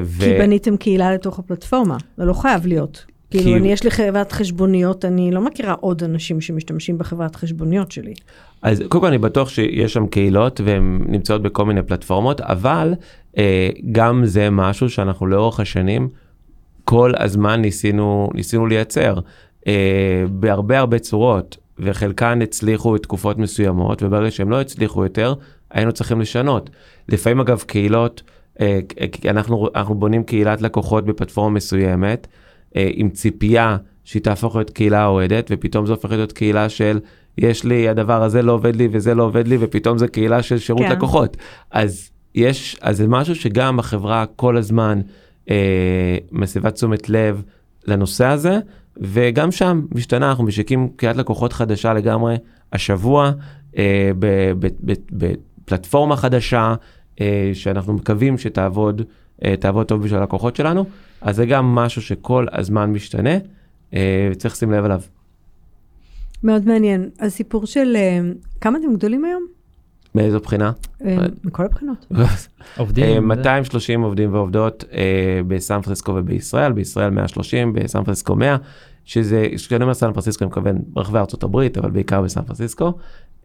[0.05, 0.21] ו...
[0.21, 3.05] כי בניתם קהילה לתוך הפלטפורמה, זה לא חייב להיות.
[3.31, 8.15] כאילו, אני, יש לי חברת חשבוניות, אני לא מכירה עוד אנשים שמשתמשים בחברת חשבוניות שלי.
[8.63, 12.95] אז קודם כל אני בטוח שיש שם קהילות והן נמצאות בכל מיני פלטפורמות, אבל
[13.39, 16.09] אה, גם זה משהו שאנחנו לאורך השנים
[16.85, 19.19] כל הזמן ניסינו, ניסינו לייצר
[19.67, 25.35] אה, בהרבה הרבה צורות, וחלקן הצליחו תקופות מסוימות, וברגע שהם לא הצליחו יותר,
[25.71, 26.71] היינו צריכים לשנות.
[27.09, 28.23] לפעמים אגב קהילות,
[28.61, 28.81] אה,
[29.29, 32.27] אנחנו, אנחנו בונים קהילת לקוחות בפלטפורמה מסוימת,
[32.75, 36.99] עם ציפייה שהיא תהפוך להיות קהילה אוהדת, ופתאום זה הופך להיות קהילה של
[37.39, 40.59] יש לי, הדבר הזה לא עובד לי וזה לא עובד לי, ופתאום זה קהילה של
[40.59, 40.93] שירות כן.
[40.93, 41.37] לקוחות.
[41.71, 45.01] אז יש, אז זה משהו שגם החברה כל הזמן
[45.51, 47.43] אה, מסבה תשומת לב
[47.87, 48.59] לנושא הזה,
[48.97, 52.37] וגם שם משתנה, אנחנו משיקים קהילת לקוחות חדשה לגמרי
[52.73, 53.33] השבוע,
[53.79, 54.11] אה,
[55.13, 56.75] בפלטפורמה חדשה,
[57.21, 59.05] אה, שאנחנו מקווים שתעבוד אה,
[59.61, 60.85] תעבוד טוב בשביל הלקוחות שלנו,
[61.21, 63.35] אז זה גם משהו שכל הזמן משתנה,
[63.95, 65.01] אה, וצריך לשים לב אליו.
[66.43, 67.11] מאוד מעניין.
[67.21, 68.21] הסיפור של, אה,
[68.61, 69.47] כמה אתם גדולים היום?
[70.15, 70.73] מאיזו בחינה?
[71.05, 72.07] אה, מכל הבחינות.
[72.79, 73.05] עובדים.
[73.05, 75.01] אה, זה- 230 עובדים ועובדות אה,
[75.49, 78.57] בסן פרנסיסקו ובישראל, בישראל 130, בסן פרנסיסקו 100,
[79.05, 82.93] שזה, כשאני אומר סן פרנסיסקו אני מתכוון ברחבי ארצות הברית, אבל בעיקר בסן פרנסיסקו.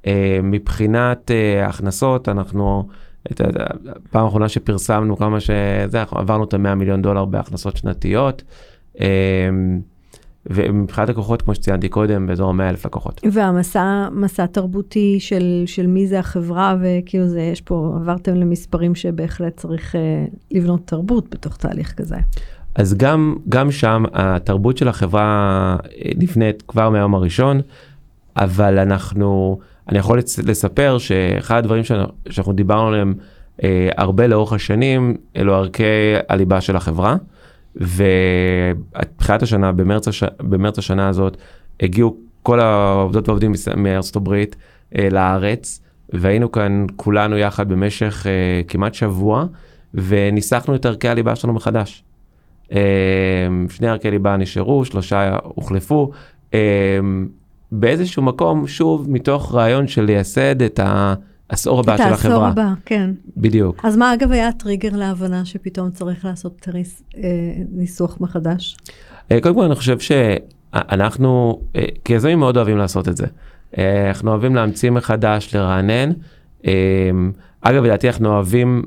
[0.08, 2.88] אה, מבחינת אה, הכנסות, אנחנו,
[3.32, 8.44] את הפעם האחרונה שפרסמנו כמה שזה, עברנו את ה-100 מיליון דולר בהכנסות שנתיות.
[9.02, 9.50] אה,
[10.50, 13.22] ומבחינת לקוחות, כמו שציינתי קודם, באזור ה-100 אלף לקוחות.
[13.32, 19.58] והמסע, מסע תרבותי של, של מי זה החברה, וכאילו זה, יש פה, עברתם למספרים שבהחלט
[19.58, 22.16] צריך אה, לבנות תרבות בתוך תהליך כזה.
[22.76, 27.62] אז גם, גם שם התרבות של החברה אה, נבנית כבר מהיום הראשון,
[28.38, 29.60] אבל אנחנו,
[29.90, 31.84] אני יכול לספר שאחד הדברים
[32.30, 33.14] שאנחנו, דיברנו עליהם
[33.64, 35.84] אה, הרבה לאורך השנים, אלו ערכי
[36.30, 37.16] הליבה של החברה.
[37.76, 40.24] ובתחילת השנה, במרץ, הש...
[40.40, 41.38] במרץ השנה הזאת,
[41.80, 44.56] הגיעו כל העובדות והעובדים מארצות הברית
[44.98, 45.82] אה, לארץ,
[46.14, 49.46] והיינו כאן כולנו יחד במשך אה, כמעט שבוע,
[49.94, 52.04] וניסחנו את ערכי הליבה שלנו מחדש.
[52.72, 52.80] אה,
[53.70, 56.12] שני ערכי ליבה נשארו, שלושה הוחלפו.
[57.72, 60.80] באיזשהו מקום, שוב, מתוך רעיון של לייסד את
[61.50, 62.48] העשור הבא את של העשור החברה.
[62.48, 63.12] הבא, כן.
[63.38, 63.86] בדיוק.
[63.86, 67.22] אז מה אגב היה הטריגר להבנה שפתאום צריך לעשות תריס, אה,
[67.72, 68.78] ניסוח מחדש?
[69.32, 73.26] אה, קודם כל אני חושב שאנחנו אה, כיזמים מאוד אוהבים לעשות את זה.
[73.78, 76.12] אה, אנחנו אוהבים להמציא מחדש, לרענן.
[76.68, 76.72] אה,
[77.62, 78.84] אגב, לדעתי אנחנו אוהבים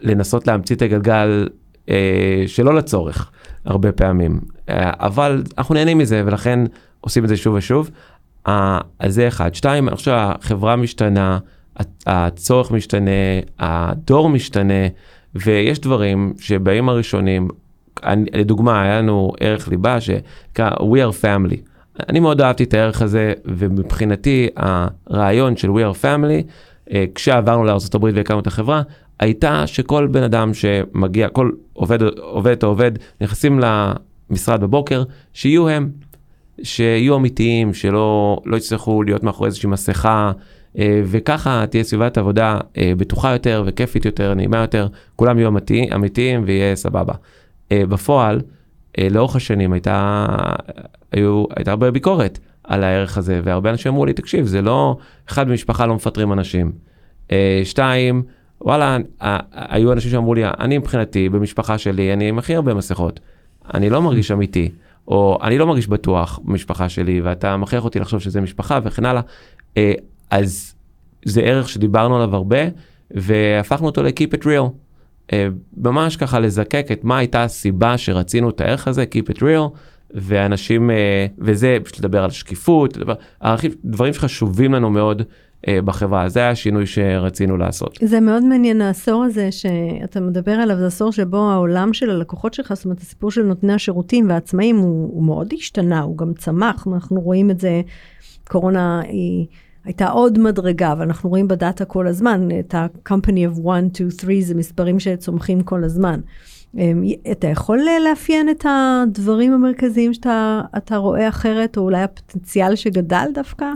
[0.00, 1.48] לנסות להמציא את הגלגל
[1.88, 3.30] אה, שלא לצורך,
[3.64, 4.40] הרבה פעמים.
[4.68, 6.60] אה, אבל אנחנו נהנים מזה ולכן
[7.00, 7.90] עושים את זה שוב ושוב.
[8.46, 9.54] אז זה אחד.
[9.54, 11.38] שתיים, אני חושב שהחברה משתנה,
[12.06, 13.10] הצורך משתנה,
[13.58, 14.86] הדור משתנה,
[15.34, 17.48] ויש דברים שבימים הראשונים,
[18.04, 21.56] אני, לדוגמה, היה לנו ערך ליבה שנקרא We are family.
[22.08, 26.50] אני מאוד אהבתי את הערך הזה, ומבחינתי הרעיון של We are family,
[26.92, 28.82] אה, כשעברנו לארה"ב והקמנו את החברה,
[29.20, 33.60] הייתה שכל בן אדם שמגיע, כל עובד, עובד או עובד, נכנסים
[34.30, 35.90] למשרד בבוקר, שיהיו הם,
[36.62, 40.32] שיהיו אמיתיים, שלא לא יצטרכו להיות מאחורי איזושהי מסכה,
[40.78, 45.88] אה, וככה תהיה סביבת עבודה אה, בטוחה יותר וכיפית יותר, נעימה יותר, כולם יהיו אמיתי,
[45.94, 47.14] אמיתיים ויהיה סבבה.
[47.72, 48.40] אה, בפועל,
[49.10, 50.26] לאורך השנים הייתה,
[51.12, 54.96] היו, הייתה הרבה ביקורת על הערך הזה, והרבה אנשים אמרו לי, תקשיב, זה לא,
[55.28, 56.72] אחד במשפחה לא מפטרים אנשים.
[57.64, 58.22] שתיים,
[58.60, 58.98] וואלה,
[59.52, 63.20] היו אנשים שאמרו לי, אני מבחינתי, במשפחה שלי, אני עם הכי הרבה מסכות.
[63.74, 64.70] אני לא מרגיש אמיתי,
[65.08, 69.22] או אני לא מרגיש בטוח במשפחה שלי, ואתה מכריח אותי לחשוב שזה משפחה וכן הלאה.
[69.76, 69.92] אה,
[70.30, 70.74] אז
[71.24, 72.58] זה ערך שדיברנו עליו הרבה,
[73.10, 74.70] והפכנו אותו ל-keep it real.
[75.32, 79.76] אה, ממש ככה לזקק את מה הייתה הסיבה שרצינו את הערך הזה, keep it real,
[80.10, 83.14] ואנשים, אה, וזה פשוט לדבר על שקיפות, לדבר,
[83.84, 85.22] דברים שחשובים לנו מאוד
[85.84, 87.98] בחברה, זה היה השינוי שרצינו לעשות.
[88.02, 92.72] זה מאוד מעניין, העשור הזה שאתה מדבר עליו, זה עשור שבו העולם של הלקוחות שלך,
[92.74, 97.20] זאת אומרת, הסיפור של נותני השירותים והעצמאים הוא, הוא מאוד השתנה, הוא גם צמח, אנחנו
[97.20, 97.82] רואים את זה,
[98.48, 99.46] קורונה היא
[99.84, 104.54] הייתה עוד מדרגה, ואנחנו רואים בדאטה כל הזמן, את ה-company of 1, 2, 3, זה
[104.54, 106.20] מספרים שצומחים כל הזמן.
[106.78, 113.26] אמ, אתה יכול לאפיין את הדברים המרכזיים שאתה אתה רואה אחרת, או אולי הפוטנציאל שגדל
[113.34, 113.66] דווקא?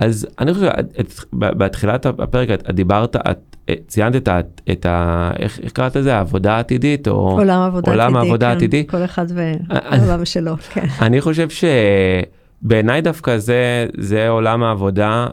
[0.00, 0.66] אז אני חושב,
[1.00, 4.40] את- בתחילת הפרק את דיברת, את אה, ציינת את ה...
[4.72, 6.16] את ה איך, איך קראת לזה?
[6.16, 7.08] העבודה העתידית?
[7.08, 7.14] או...
[7.30, 8.26] עולם עבודה עולם עתידי.
[8.28, 8.86] העבודה כן, העתידי.
[8.86, 10.86] כל אחד אה, והעולם שלו, כן.
[11.06, 11.48] אני חושב
[12.62, 15.26] שבעיניי דווקא זה, זה עולם העבודה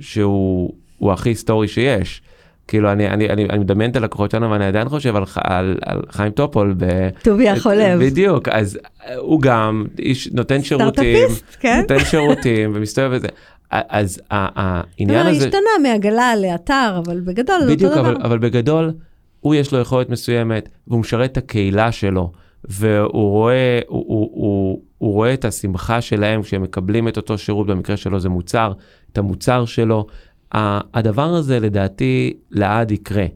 [0.00, 2.22] שהוא הוא הכי היסטורי שיש.
[2.68, 6.02] כאילו אני, אני, אני, אני מדמיין את הלקוחות שלנו ואני עדיין חושב על, על, על
[6.10, 6.74] חיים טופול.
[6.78, 8.00] ב, טובי החולב.
[8.02, 8.78] בדיוק, אז
[9.16, 11.28] הוא גם איש נותן שירותים,
[11.60, 11.78] כן?
[11.80, 13.28] נותן שירותים ומסתובב וזה.
[13.70, 18.12] אז העניין לא, הזה, השתנה מעגלה לאתר, אבל בגדול זה בדיוק, אותו דבר.
[18.12, 18.92] אבל, אבל בגדול,
[19.40, 22.32] הוא יש לו יכולת מסוימת, והוא משרת את הקהילה שלו,
[22.64, 27.66] והוא רואה, הוא, הוא, הוא, הוא רואה את השמחה שלהם כשהם מקבלים את אותו שירות,
[27.66, 28.72] במקרה שלו זה מוצר,
[29.12, 30.06] את המוצר שלו.
[30.52, 33.26] הדבר הזה לדעתי לעד יקרה.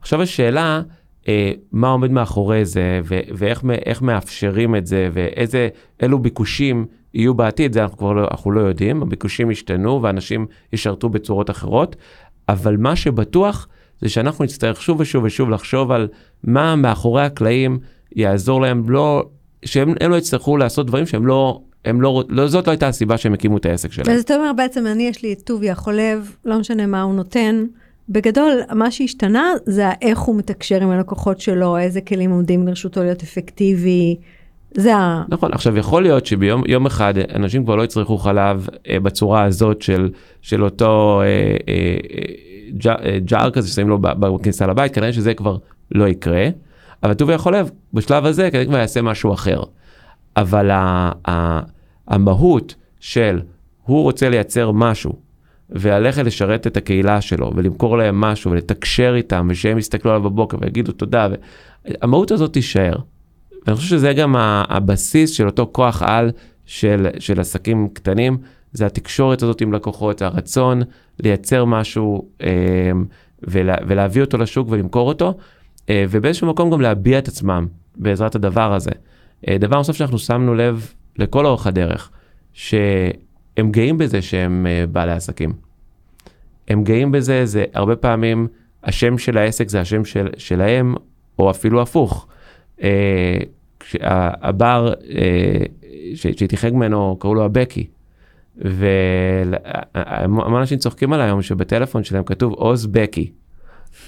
[0.00, 0.82] עכשיו השאלה,
[1.72, 5.68] מה עומד מאחורי זה, ו- ואיך מאפשרים את זה, ואיזה,
[6.02, 11.08] אילו ביקושים יהיו בעתיד, זה אנחנו כבר לא, אנחנו לא יודעים, הביקושים ישתנו ואנשים ישרתו
[11.08, 11.96] בצורות אחרות,
[12.48, 13.68] אבל מה שבטוח
[14.00, 16.08] זה שאנחנו נצטרך שוב ושוב ושוב לחשוב על
[16.44, 17.78] מה מאחורי הקלעים
[18.16, 19.24] יעזור להם לא,
[19.64, 23.18] שהם הם לא יצטרכו לעשות דברים שהם לא, הם לא, לא, זאת לא הייתה הסיבה
[23.18, 24.10] שהם הקימו את העסק שלהם.
[24.10, 27.64] אז אתה אומר בעצם, אני יש לי את טובי החולב, לא משנה מה הוא נותן.
[28.10, 33.22] בגדול, מה שהשתנה זה איך הוא מתקשר עם הלקוחות שלו, איזה כלים עומדים לרשותו להיות
[33.22, 34.16] אפקטיבי.
[34.74, 35.24] זה ה...
[35.28, 39.82] נכון, עכשיו יכול להיות שביום יום אחד אנשים כבר לא יצרכו חלב אה, בצורה הזאת
[39.82, 40.10] של,
[40.42, 42.24] של אותו אה, אה, אה,
[42.78, 45.56] ג'אר, אה, ג'אר כזה ששמים לו בכניסה לבית, כנראה שזה כבר
[45.90, 46.48] לא יקרה,
[47.02, 49.62] אבל טובי החולב בשלב הזה כנראה כבר יעשה משהו אחר.
[50.36, 51.60] אבל ה, ה,
[52.08, 53.40] המהות של
[53.82, 55.29] הוא רוצה לייצר משהו
[55.72, 60.92] וללכת לשרת את הקהילה שלו ולמכור להם משהו ולתקשר איתם ושהם יסתכלו עליו בבוקר ויגידו
[60.92, 61.28] תודה,
[61.84, 62.96] המהות הזאת תישאר.
[63.66, 64.34] ואני חושב שזה גם
[64.68, 66.30] הבסיס של אותו כוח על
[66.66, 68.38] של, של עסקים קטנים,
[68.72, 70.82] זה התקשורת הזאת עם לקוחות, הרצון
[71.22, 72.90] לייצר משהו אה,
[73.42, 75.34] ולה, ולהביא אותו לשוק ולמכור אותו,
[75.90, 78.90] אה, ובאיזשהו מקום גם להביע את עצמם בעזרת הדבר הזה.
[79.48, 82.10] אה, דבר נוסף שאנחנו שמנו לב לכל אורך הדרך,
[83.60, 85.52] שהם גאים בזה שהם אה, בעלי עסקים.
[86.68, 88.48] הם גאים בזה, זה הרבה פעמים
[88.84, 90.94] השם של העסק זה השם של, שלהם,
[91.38, 92.26] או אפילו הפוך.
[92.82, 93.38] אה,
[94.42, 95.64] הבר אה,
[96.14, 97.86] ש- שהייתי חלק ממנו, קראו לו הבקי.
[98.56, 103.30] והמון אנשים צוחקים על היום שבטלפון שלהם כתוב עוז בקי.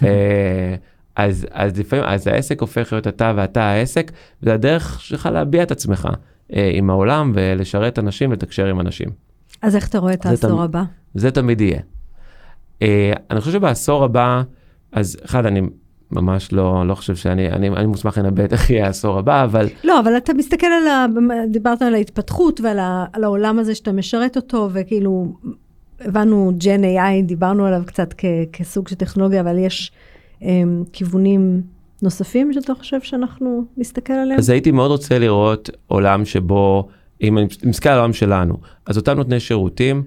[0.05, 0.75] אה,
[1.17, 4.13] אז, אז לפעמים, אז העסק הופך להיות אתה ואתה העסק,
[4.43, 6.09] זה הדרך שלך להביע את עצמך
[6.53, 9.09] אה, עם העולם ולשרת אנשים ולתקשר עם אנשים.
[9.63, 10.83] אז איך אתה רואה את העשור תמיד- הבא?
[11.15, 11.81] זה תמיד יהיה.
[12.83, 14.43] אה, אני חושב שבעשור הבא,
[14.93, 15.61] אז אחד, אני
[16.11, 20.01] ממש לא, לא חושב שאני, אני, אני מוסמך לנבא איך יהיה העשור הבא, אבל לא,
[20.01, 21.07] אבל אתה מסתכל על ה...
[21.51, 23.05] דיברת על ההתפתחות ועל ה...
[23.13, 25.33] על העולם הזה שאתה משרת אותו, וכאילו,
[26.01, 28.25] הבנו ג'ן AI, דיברנו עליו קצת כ...
[28.53, 29.93] כסוג של טכנולוגיה, אבל יש
[30.41, 30.45] um,
[30.93, 31.63] כיוונים
[32.03, 34.39] נוספים שאתה חושב שאנחנו נסתכל עליהם?
[34.39, 36.89] אז הייתי מאוד רוצה לראות עולם שבו,
[37.23, 38.57] אם אני מסתכל על העולם שלנו,
[38.87, 40.03] אז אותם נותני שירותים,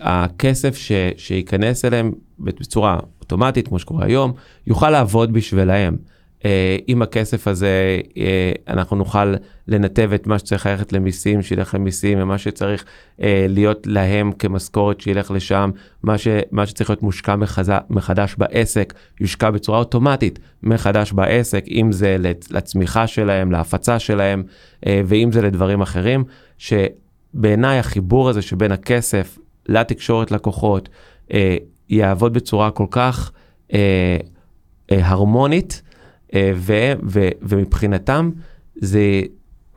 [0.00, 4.32] הכסף ש, שייכנס אליהם בצורה אוטומטית, כמו שקורה היום,
[4.66, 5.96] יוכל לעבוד בשבילהם.
[6.44, 9.34] אה, עם הכסף הזה אה, אנחנו נוכל
[9.68, 12.84] לנתב את מה שצריך ללכת למיסים, שילך למיסים, ומה שצריך
[13.22, 15.70] אה, להיות להם כמשכורת שילך לשם,
[16.02, 21.92] מה, ש, מה שצריך להיות מושקע מחז, מחדש בעסק, יושקע בצורה אוטומטית מחדש בעסק, אם
[21.92, 24.42] זה לצ- לצמיחה שלהם, להפצה שלהם,
[24.86, 26.24] ואם זה לדברים אחרים,
[26.58, 30.88] שבעיניי החיבור הזה שבין הכסף לתקשורת לקוחות,
[31.88, 33.32] יעבוד בצורה כל כך
[34.90, 35.82] הרמונית,
[37.42, 38.30] ומבחינתם
[38.74, 39.22] זה,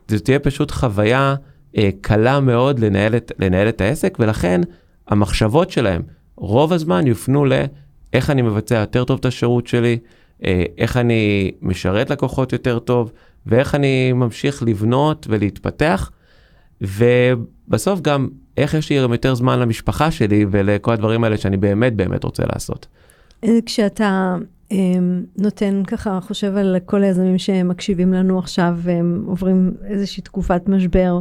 [0.08, 1.34] זה תהיה פשוט חוויה
[1.76, 4.60] אה, קלה מאוד לנהל את, לנהל את העסק, ולכן
[5.08, 6.02] המחשבות שלהם
[6.36, 9.98] רוב הזמן יופנו לאיך אני מבצע יותר טוב את השירות שלי,
[10.44, 13.12] אה, איך אני משרת לקוחות יותר טוב,
[13.46, 16.10] ואיך אני ממשיך לבנות ולהתפתח,
[16.80, 21.96] ובסוף גם איך יש לי גם יותר זמן למשפחה שלי ולכל הדברים האלה שאני באמת
[21.96, 22.86] באמת רוצה לעשות.
[23.44, 24.36] אה, כשאתה
[25.38, 31.20] נותן ככה, חושב על כל היזמים שמקשיבים לנו עכשיו, והם עוברים איזושהי תקופת משבר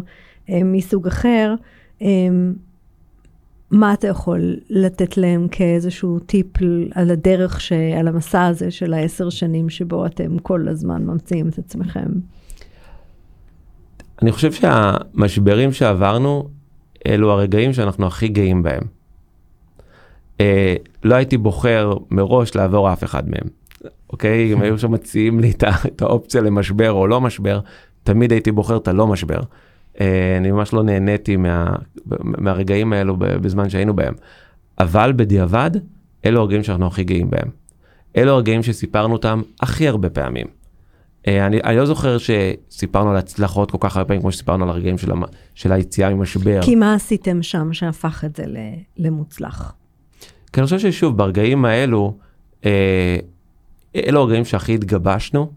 [0.49, 1.55] אמ, מסוג אחר,
[2.01, 2.53] אמ,
[3.71, 6.47] מה אתה יכול לתת להם כאיזשהו טיפ
[6.95, 7.71] על הדרך, ש...
[7.71, 12.07] על המסע הזה של העשר שנים שבו אתם כל הזמן ממציאים את עצמכם?
[14.21, 16.49] אני חושב שהמשברים שעברנו,
[17.07, 18.96] אלו הרגעים שאנחנו הכי גאים בהם.
[20.41, 23.47] אה, לא הייתי בוחר מראש לעבור אף אחד מהם.
[24.09, 25.51] אוקיי, אם היו שם מציעים לי
[25.85, 27.59] את האופציה למשבר או לא משבר,
[28.03, 29.39] תמיד הייתי בוחר את הלא משבר.
[30.01, 31.75] אה, אני ממש לא נהניתי מה,
[32.23, 34.13] מהרגעים האלו בזמן שהיינו בהם.
[34.79, 35.71] אבל בדיעבד,
[36.25, 37.49] אלו הרגעים שאנחנו הכי גאים בהם.
[38.17, 40.47] אלו הרגעים שסיפרנו אותם הכי הרבה פעמים.
[41.27, 44.69] אה, אני, אני לא זוכר שסיפרנו על הצלחות כל כך הרבה פעמים כמו שסיפרנו על
[44.69, 45.23] הרגעים של, המ,
[45.55, 46.59] של היציאה ממשבר.
[46.61, 48.43] כי מה עשיתם שם שהפך את זה
[48.97, 49.73] למוצלח?
[50.53, 52.17] כי אני חושב ששוב, ברגעים האלו,
[52.65, 53.17] אה,
[53.95, 55.51] אלו הרגעים שהכי התגבשנו.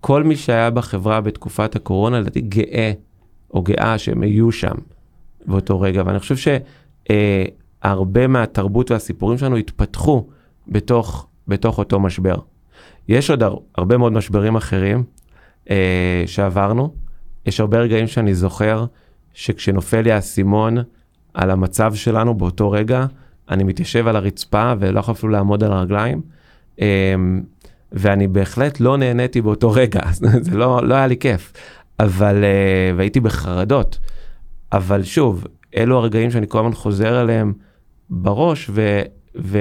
[0.00, 2.92] כל מי שהיה בחברה בתקופת הקורונה, לדעתי גאה
[3.54, 4.74] או גאה שהם היו שם
[5.46, 6.52] באותו רגע, ואני חושב
[7.82, 10.26] שהרבה מהתרבות והסיפורים שלנו התפתחו
[10.68, 12.34] בתוך, בתוך אותו משבר.
[13.08, 15.04] יש עוד הר, הרבה מאוד משברים אחרים
[15.70, 16.94] אה, שעברנו.
[17.46, 18.84] יש הרבה רגעים שאני זוכר
[19.34, 20.76] שכשנופל לי האסימון
[21.34, 23.06] על המצב שלנו באותו רגע,
[23.50, 26.22] אני מתיישב על הרצפה ולא יכול אפילו לעמוד על הרגליים.
[26.80, 27.14] אה,
[27.92, 30.00] ואני בהחלט לא נהניתי באותו רגע,
[30.46, 31.52] זה לא, לא היה לי כיף.
[32.00, 33.98] אבל, אה, והייתי בחרדות.
[34.72, 37.52] אבל שוב, אלו הרגעים שאני כל הזמן חוזר אליהם
[38.10, 39.02] בראש ו,
[39.42, 39.58] ו,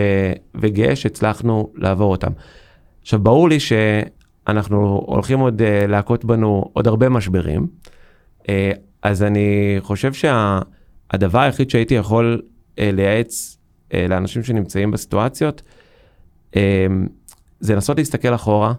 [0.56, 2.32] וגאה שהצלחנו לעבור אותם.
[3.02, 7.67] עכשיו, ברור לי שאנחנו הולכים עוד uh, להכות בנו עוד הרבה משברים,
[8.41, 8.46] uh,
[9.04, 12.41] אז אני חושב שהדבר שה, היחיד שהייתי יכול
[12.78, 13.58] לייעץ
[14.10, 15.62] לאנשים שנמצאים בסיטואציות,
[16.51, 16.58] uh,
[17.60, 18.73] זה לנסות להסתכל אחורה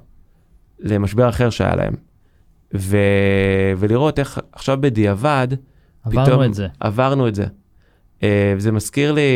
[0.78, 1.94] למשבר אחר שהיה להם,
[2.74, 2.96] ו,
[3.78, 5.48] ולראות איך עכשיו בדיעבד,
[6.04, 6.66] עברנו פתאום את זה.
[6.80, 7.46] עברנו את זה.
[8.20, 8.24] Uh,
[8.58, 9.30] זה מזכיר לי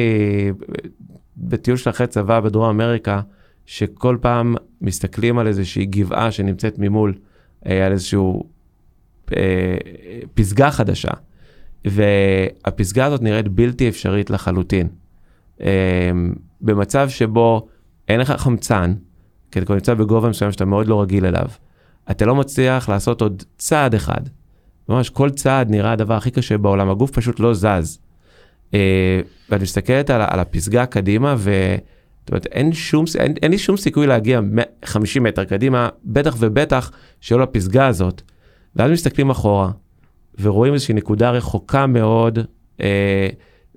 [1.36, 3.20] בטיול של אחרי צבא בדרום אמריקה,
[3.66, 7.14] שכל פעם מסתכלים על איזושהי גבעה שנמצאת ממול,
[7.66, 8.42] אה, על איזשהו
[9.36, 9.76] אה,
[10.34, 11.10] פסגה חדשה,
[11.84, 14.88] והפסגה הזאת נראית בלתי אפשרית לחלוטין.
[15.60, 16.10] אה,
[16.60, 17.66] במצב שבו
[18.08, 18.94] אין לך חמצן,
[19.50, 21.46] כי אתה נמצא בגובה מסוים שאתה מאוד לא רגיל אליו,
[22.10, 24.20] אתה לא מצליח לעשות עוד צעד אחד.
[24.88, 27.98] ממש כל צעד נראה הדבר הכי קשה בעולם, הגוף פשוט לא זז.
[28.74, 31.76] אה, ואת מסתכלת על, על הפסגה קדימה, ו...
[32.26, 34.40] זאת אומרת, אין, שום, אין, אין לי שום סיכוי להגיע
[34.84, 36.90] 50 מטר קדימה, בטח ובטח
[37.20, 38.22] שלא לפסגה הזאת.
[38.76, 39.70] ואז מסתכלים אחורה,
[40.40, 42.38] ורואים איזושהי נקודה רחוקה מאוד,
[42.80, 43.28] אה,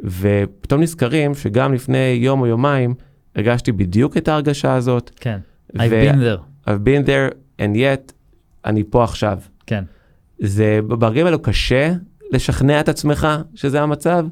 [0.03, 2.93] ופתאום נזכרים שגם לפני יום או יומיים
[3.35, 5.11] הרגשתי בדיוק את ההרגשה הזאת.
[5.15, 5.39] כן,
[5.73, 6.69] I've been there.
[6.69, 8.13] I've been there, and yet
[8.65, 9.39] אני פה עכשיו.
[9.65, 9.83] כן.
[10.39, 11.93] זה, ברגעים האלו קשה
[12.31, 14.25] לשכנע את עצמך שזה המצב,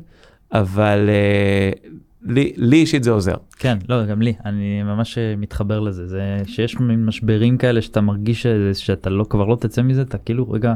[0.52, 1.88] אבל uh,
[2.30, 3.36] לי, לי אישית זה עוזר.
[3.60, 8.02] כן, לא, גם לי, אני ממש אה, מתחבר לזה, זה שיש מין משברים כאלה שאתה
[8.02, 10.74] מרגיש שזה- שאתה לא, כבר לא תצא מזה, אתה כאילו רגע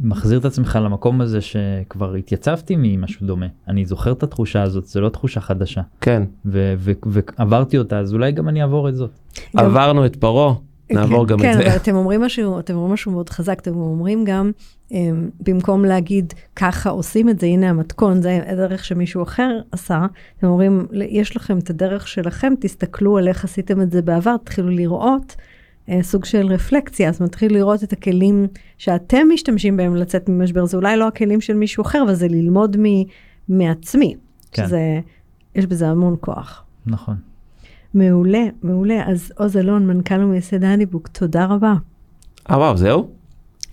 [0.00, 3.46] מחזיר את עצמך למקום הזה שכבר התייצבתי ממשהו דומה.
[3.68, 8.12] אני זוכר את התחושה הזאת, זו לא תחושה חדשה, כן, ו- ו- ועברתי אותה, אז
[8.12, 9.10] אולי גם אני אעבור את זאת.
[9.56, 10.54] גם- עברנו את פרעה,
[10.90, 11.66] נעבור כן, גם כן, את זה.
[11.66, 14.50] אבל אתם אומרים משהו, אתם אומרים משהו מאוד חזק, אתם אומרים גם,
[14.92, 20.06] אמ, במקום להגיד ככה עושים את זה, הנה המתכון, זה הדרך שמישהו אחר עשה,
[20.38, 24.68] אתם אומרים, יש לכם את הדרך שלכם, תסתכלו על איך עשיתם את זה בעבר, תתחילו
[24.68, 25.36] לראות
[26.02, 28.46] סוג של רפלקציה, אז מתחיל לראות את הכלים
[28.78, 32.76] שאתם משתמשים בהם לצאת ממשבר, זה אולי לא הכלים של מישהו אחר, אבל זה ללמוד
[32.78, 33.04] מ-
[33.48, 34.16] מעצמי,
[34.52, 34.66] כן.
[34.66, 35.00] שזה,
[35.54, 36.64] יש בזה המון כוח.
[36.86, 37.16] נכון.
[37.94, 39.02] מעולה, מעולה.
[39.06, 41.74] אז עוז אלון, מנכ"ל ומייסד האניבוק, תודה רבה.
[42.50, 43.10] אה וואו, זהו?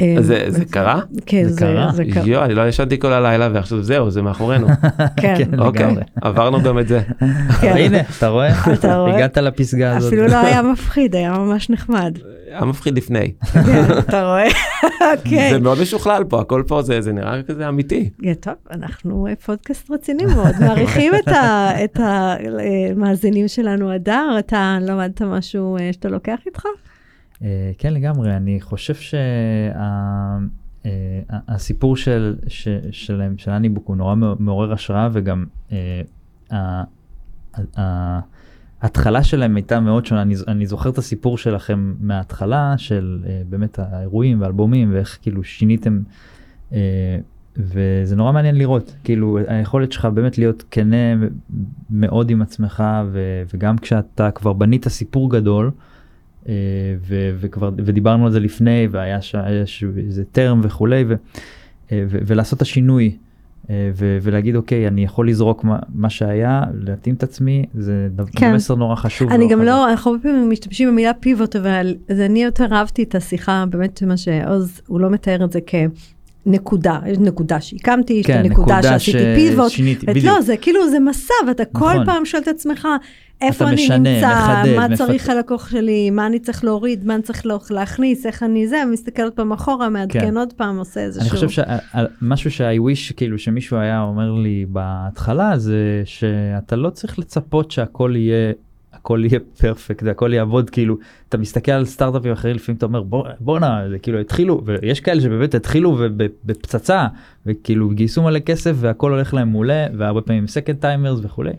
[0.02, 1.02] אה, זה, זה קרה?
[1.26, 1.92] כן, זה זה קרה?
[1.94, 2.24] זה קרה.
[2.28, 4.68] יואו, אני לא ישנתי כל הלילה ועכשיו זהו, זה מאחורינו.
[5.22, 5.60] כן, כן.
[5.60, 5.96] אוקיי.
[6.22, 7.02] עברנו גם את זה.
[7.62, 7.78] כן.
[7.78, 8.74] הנה, אתה רואה?
[8.74, 9.16] אתה רואה?
[9.16, 10.14] הגעת לפסגה הזאת.
[10.14, 12.18] אפילו לא היה מפחיד, היה ממש נחמד.
[12.52, 13.32] היה מפחיד לפני.
[13.54, 14.48] כן, אתה רואה?
[15.24, 15.50] כן.
[15.52, 18.10] זה מאוד משוכלל פה, הכל פה זה, זה נראה כזה אמיתי.
[18.40, 21.14] טוב, אנחנו אה, פודקאסט רציני מאוד, מעריכים
[21.84, 23.92] את המאזינים שלנו.
[23.92, 26.64] הדר, אתה למדת משהו אה, שאתה לוקח איתך?
[27.44, 28.94] אה, כן לגמרי אני חושב
[30.86, 35.46] שהסיפור של ש- שלהם של אניבוק הוא נורא מעורר השראה וגם
[36.52, 36.84] אה,
[38.82, 43.80] ההתחלה שלהם הייתה מאוד שונה אני, אני זוכר את הסיפור שלכם מההתחלה של אה, באמת
[43.80, 46.02] האירועים ואלבומים ואיך כאילו שיניתם.
[46.74, 47.18] אה,
[47.58, 51.26] וזה נורא מעניין לראות כאילו היכולת שלך באמת להיות כנה
[51.90, 55.72] מאוד עם עצמך ו, וגם כשאתה כבר בנית סיפור גדול אה,
[57.08, 59.36] ו- וכבר ודיברנו על זה לפני והיה ש-
[59.66, 61.14] ש- איזה טרם וכולי ו-
[61.92, 63.18] אה, ו- ולעשות את השינוי
[63.70, 68.26] אה, ו- ולהגיד אוקיי אני יכול לזרוק מה, מה שהיה להתאים את עצמי זה דבר-
[68.36, 68.54] כן.
[68.56, 69.32] מסר נורא חשוב.
[69.32, 69.68] אני גם חזק.
[69.68, 74.04] לא, אנחנו הרבה פעמים משתמשים במילה פיבוט, אבל אז אני יותר אהבתי את השיחה, באמת
[74.04, 75.76] מה שעוז, הוא לא מתאר את זה כ...
[76.50, 80.36] נקודה, יש נקודה שהקמתי, יש את כן, הנקודה נקודה שעשיתי פיבוט, ששיניתי, ואת בדיוק.
[80.36, 82.06] לא, זה כאילו זה מסע, ואתה כל נכון.
[82.06, 82.88] פעם שואל את עצמך,
[83.42, 87.16] איפה אני משנה, נמצא, מחדד, מה מפת- צריך הלקוח שלי, מה אני צריך להוריד, מה
[87.16, 90.38] אני צריך להכניס, איך אני זה, מסתכל עוד פעם אחורה, מעדכן כן.
[90.38, 91.22] עוד פעם, עושה איזשהו...
[91.22, 91.64] אני חושב
[92.22, 98.14] שמשהו ש-I wish כאילו שמישהו היה אומר לי בהתחלה זה שאתה לא צריך לצפות שהכל
[98.16, 98.52] יהיה
[98.94, 100.98] הכל יהיה perfect והכל יעבוד כאילו
[101.30, 105.22] אתה מסתכל על סטארט-אפים אחרים לפעמים אתה אומר בוא בואנה זה כאילו התחילו ויש כאלה
[105.22, 107.08] שבאמת התחילו ובפצצה
[107.46, 111.54] וכאילו גייסו מלא כסף והכל הולך להם מעולה והרבה פעמים second timers וכולי.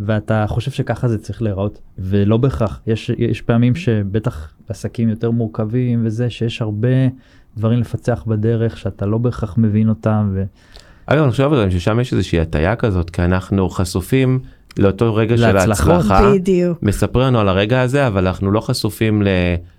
[0.00, 6.02] ואתה חושב שככה זה צריך להיראות ולא בהכרח יש יש פעמים שבטח עסקים יותר מורכבים
[6.06, 6.88] וזה שיש הרבה
[7.56, 10.44] דברים לפצח בדרך שאתה לא בהכרח מבין אותם ו...
[11.06, 14.38] אגב, אני חושב גם ששם יש איזושהי הטיה כזאת, כי אנחנו חשופים
[14.78, 15.56] לאותו רגע של.
[15.56, 16.32] ההצלחה.
[16.34, 16.78] בדיוק.
[16.82, 19.22] מספר לנו על הרגע הזה, אבל אנחנו לא חשופים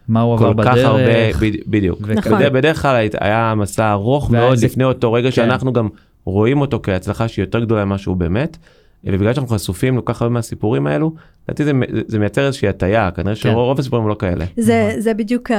[0.07, 0.85] מה הוא עבר לכל כך בדרך.
[0.85, 1.01] הרבה,
[1.41, 2.01] בד- בדיוק.
[2.01, 2.37] נכון.
[2.37, 5.35] בדרך- בדרך כלל היה מסע ארוך מאוד איזה- לפני אותו רגע כן.
[5.35, 5.87] שאנחנו גם
[6.25, 8.57] רואים אותו כהצלחה שהיא יותר גדולה ממה שהוא באמת.
[9.05, 11.13] ובגלל שאנחנו חשופים לכל כך הרבה מהסיפורים האלו,
[11.49, 11.71] לדעתי זה,
[12.07, 14.45] זה מייצר איזושהי הטיה, כנראה שרוב הסיפורים לא כאלה.
[14.57, 15.51] זה, זה בדיוק,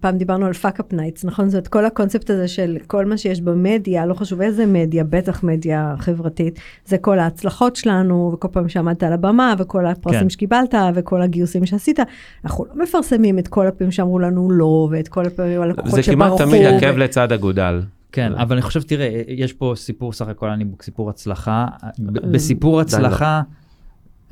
[0.00, 1.50] פעם דיברנו על Fuckup Nights, נכון?
[1.50, 5.94] זאת כל הקונספט הזה של כל מה שיש במדיה, לא חשוב איזה מדיה, בטח מדיה
[5.98, 10.30] חברתית, זה כל ההצלחות שלנו, וכל פעם שעמדת על הבמה, וכל הפרסים כן.
[10.30, 11.98] שקיבלת, וכל הגיוסים שעשית.
[12.44, 16.36] אנחנו לא מפרסמים את כל הפעמים שאמרו לנו לא, ואת כל הפעמים הלקוחות זה שברחו.
[16.36, 17.80] כמעט תמיד ו- עקב לצד אגודל.
[18.12, 21.66] כן אבל אני חושב תראה יש פה סיפור סך הכל אני סיפור הצלחה
[21.98, 22.80] ב- בסיפור לא.
[22.80, 23.42] הצלחה.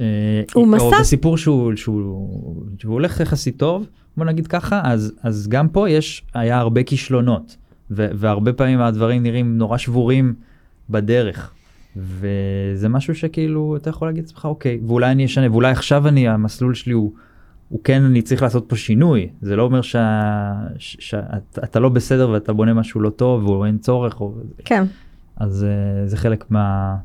[0.00, 1.00] אה, הוא או מסע.
[1.00, 6.24] בסיפור שהוא, שהוא, שהוא הולך יחסית טוב בוא נגיד ככה אז אז גם פה יש
[6.34, 7.56] היה הרבה כישלונות
[7.90, 10.34] ו, והרבה פעמים הדברים נראים נורא שבורים
[10.90, 11.52] בדרך.
[11.96, 16.74] וזה משהו שכאילו אתה יכול להגיד לעצמך אוקיי ואולי אני אשנה ואולי עכשיו אני המסלול
[16.74, 17.12] שלי הוא.
[17.70, 21.88] הוא כן אני צריך לעשות פה שינוי זה לא אומר שאתה ש, שאתה- אתה לא
[21.88, 24.84] בסדר ואתה בונה משהו לא טוב או אין צורך או, כן,
[25.36, 26.96] אז אה, זה חלק מה,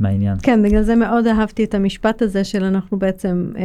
[0.00, 0.36] מהעניין.
[0.42, 3.62] כן, בגלל זה מאוד אהבתי את המשפט הזה של אנחנו בעצם אה,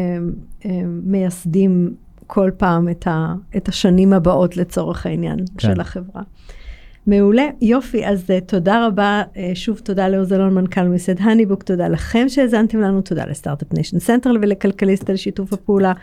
[0.65, 1.93] אה, מייסדים
[2.27, 5.73] כל פעם את, ה, את השנים הבאות לצורך העניין כן.
[5.73, 6.21] של החברה.
[7.09, 11.87] מעולה, יופי, אז אה, תודה רבה, אה, שוב תודה לעוז אלון, מנכ"ל מייסד HoneyBook, תודה
[11.87, 15.93] לכם שהאזנתם לנו, תודה ל Start-Up Nation Central ולכלכליסט על שיתוף הפעולה.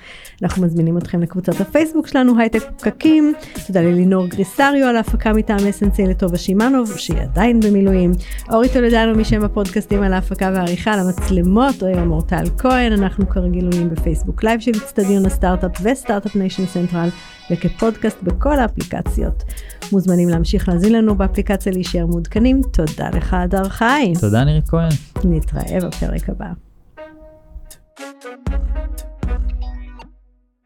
[0.42, 3.34] אנחנו מזמינים אתכם לקבוצת הפייסבוק שלנו, הייטק בפקקים,
[3.66, 8.12] תודה ללינור גריסריו על ההפקה מטעם SNC לטובה שימנוב, שהיא עדיין במילואים.
[8.52, 13.64] אורי טולדנו משם הפודקאסטים על ההפקה והעריכה, על המצלמות, או עם אורטל כהן, אנחנו כרגיל
[13.64, 17.08] עולים בפייסבוק לייב של אצטדיון הסטארט-אפ וסטארט-אפ ניישן סנטרל,
[17.50, 19.44] וכפודקאסט בכל האפליקציות.
[19.92, 22.60] מוזמנים להמשיך להזין לנו באפליקציה להישאר מעודכנים.
[22.72, 24.14] תודה לך, הדר חיים.
[24.20, 24.88] תודה נירית כהן.
[25.24, 26.46] נתראה בפרק הבא.